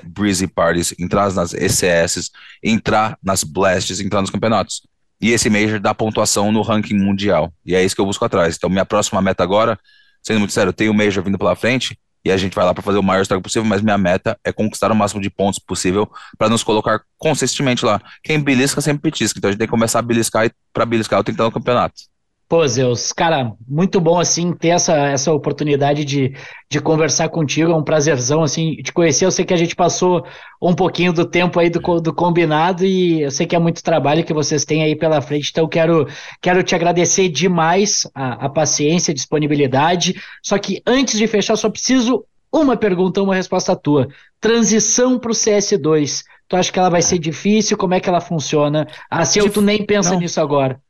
[0.03, 2.31] Breezy Parties, entrar nas ECS,
[2.63, 4.81] entrar nas Blasts, entrar nos campeonatos.
[5.21, 7.53] E esse Major dá pontuação no ranking mundial.
[7.65, 8.55] E é isso que eu busco atrás.
[8.55, 9.77] Então, minha próxima meta agora
[10.23, 12.73] sendo muito sério, eu tenho o Major vindo pela frente e a gente vai lá
[12.73, 15.57] para fazer o maior estrago possível, mas minha meta é conquistar o máximo de pontos
[15.59, 18.01] possível para nos colocar consistentemente lá.
[18.21, 21.31] Quem belisca sempre petisca, então a gente tem que começar a beliscar para beliscar que
[21.31, 22.08] estar no campeonato.
[22.49, 26.33] Pô, Zeus, cara, muito bom, assim, ter essa, essa oportunidade de,
[26.67, 30.25] de conversar contigo, é um prazerzão, assim, te conhecer, eu sei que a gente passou
[30.59, 34.23] um pouquinho do tempo aí do, do combinado e eu sei que é muito trabalho
[34.23, 36.07] que vocês têm aí pela frente, então quero,
[36.41, 41.69] quero te agradecer demais a, a paciência, a disponibilidade, só que antes de fechar, só
[41.69, 44.07] preciso uma pergunta, uma resposta tua.
[44.41, 47.77] Transição para o CS2, tu acha que ela vai ser difícil?
[47.77, 48.87] Como é que ela funciona?
[49.07, 50.19] Assim, ou tu nem pensa Não.
[50.19, 50.81] nisso agora?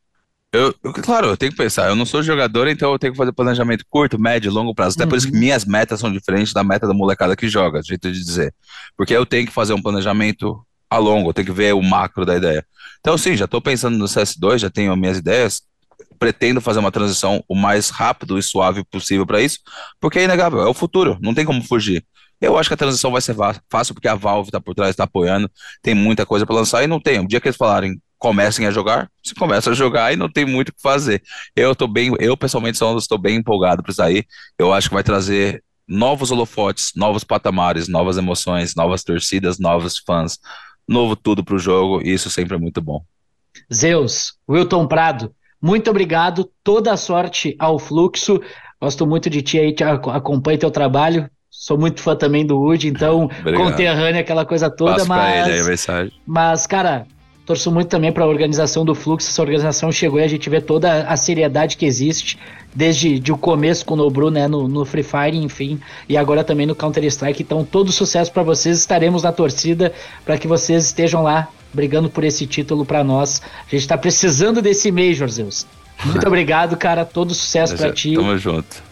[0.51, 1.89] Eu, eu, claro, eu tenho que pensar.
[1.89, 4.95] Eu não sou jogador, então eu tenho que fazer planejamento curto, médio, longo prazo.
[4.95, 5.09] Até uhum.
[5.09, 5.39] por isso que uhum.
[5.39, 8.53] minhas metas são diferentes da meta da molecada que joga, jeito de dizer.
[8.97, 12.25] Porque eu tenho que fazer um planejamento a longo, eu tenho que ver o macro
[12.25, 12.65] da ideia.
[12.99, 15.61] Então, sim, já estou pensando no CS2, já tenho minhas ideias.
[16.17, 19.59] Pretendo fazer uma transição o mais rápido e suave possível para isso,
[20.01, 22.03] porque é inegável, é o futuro, não tem como fugir.
[22.41, 23.35] Eu acho que a transição vai ser
[23.69, 25.49] fácil, porque a Valve está por trás, está apoiando,
[25.81, 27.19] tem muita coisa para lançar e não tem.
[27.19, 30.45] O dia que eles falarem comecem a jogar, se começa a jogar e não tem
[30.45, 31.23] muito o que fazer.
[31.55, 34.23] Eu tô bem, eu pessoalmente estou bem empolgado para isso aí.
[34.57, 40.37] Eu acho que vai trazer novos holofotes, novos patamares, novas emoções, novas torcidas, novos fãs,
[40.87, 43.03] novo tudo para o jogo, e isso sempre é muito bom.
[43.73, 48.39] Zeus, Wilton Prado, muito obrigado, toda a sorte ao Fluxo.
[48.81, 51.29] Gosto muito de ti aí, te acompanho teu trabalho.
[51.49, 55.47] Sou muito fã também do Wood, então conterrâneo, aquela coisa toda, Passo mas.
[55.47, 56.13] Ele aí a mensagem.
[56.25, 57.07] Mas, cara,
[57.49, 59.27] Torço muito também para a organização do Fluxo.
[59.27, 62.37] Essa organização chegou e a gente vê toda a seriedade que existe,
[62.75, 66.43] desde de o começo com o Nobru, né, no, no Free Fire, enfim, e agora
[66.43, 67.41] também no Counter-Strike.
[67.41, 68.77] Então, todo sucesso para vocês.
[68.77, 69.91] Estaremos na torcida
[70.23, 73.41] para que vocês estejam lá brigando por esse título para nós.
[73.65, 75.65] A gente está precisando desse Major, Zeus.
[76.05, 77.03] Muito obrigado, cara.
[77.03, 78.13] Todo sucesso para ti.
[78.13, 78.83] Tamo junto.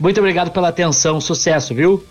[0.00, 1.20] Muito obrigado pela atenção.
[1.20, 2.04] Sucesso, viu?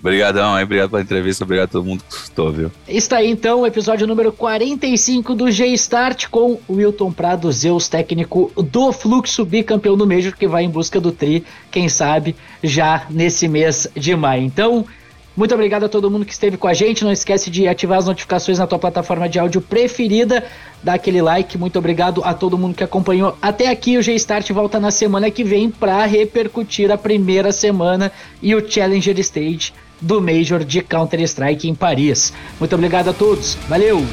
[0.00, 0.64] Obrigadão, hein?
[0.64, 2.70] Obrigado pela entrevista, obrigado a todo mundo que escutou, viu?
[2.86, 8.92] Está aí então o episódio número 45 do G-Start com Wilton Prado, Zeus, técnico do
[8.92, 13.88] Fluxo, bicampeão do Major, que vai em busca do Tri, quem sabe, já nesse mês
[13.96, 14.44] de maio.
[14.44, 14.86] Então,
[15.36, 17.04] muito obrigado a todo mundo que esteve com a gente.
[17.04, 20.44] Não esquece de ativar as notificações na tua plataforma de áudio preferida.
[20.82, 21.58] Dá aquele like.
[21.58, 23.96] Muito obrigado a todo mundo que acompanhou até aqui.
[23.98, 29.18] O G-Start volta na semana que vem para repercutir a primeira semana e o Challenger
[29.20, 32.32] Stage do Major de Counter-Strike em Paris.
[32.58, 33.54] Muito obrigado a todos.
[33.68, 34.04] Valeu!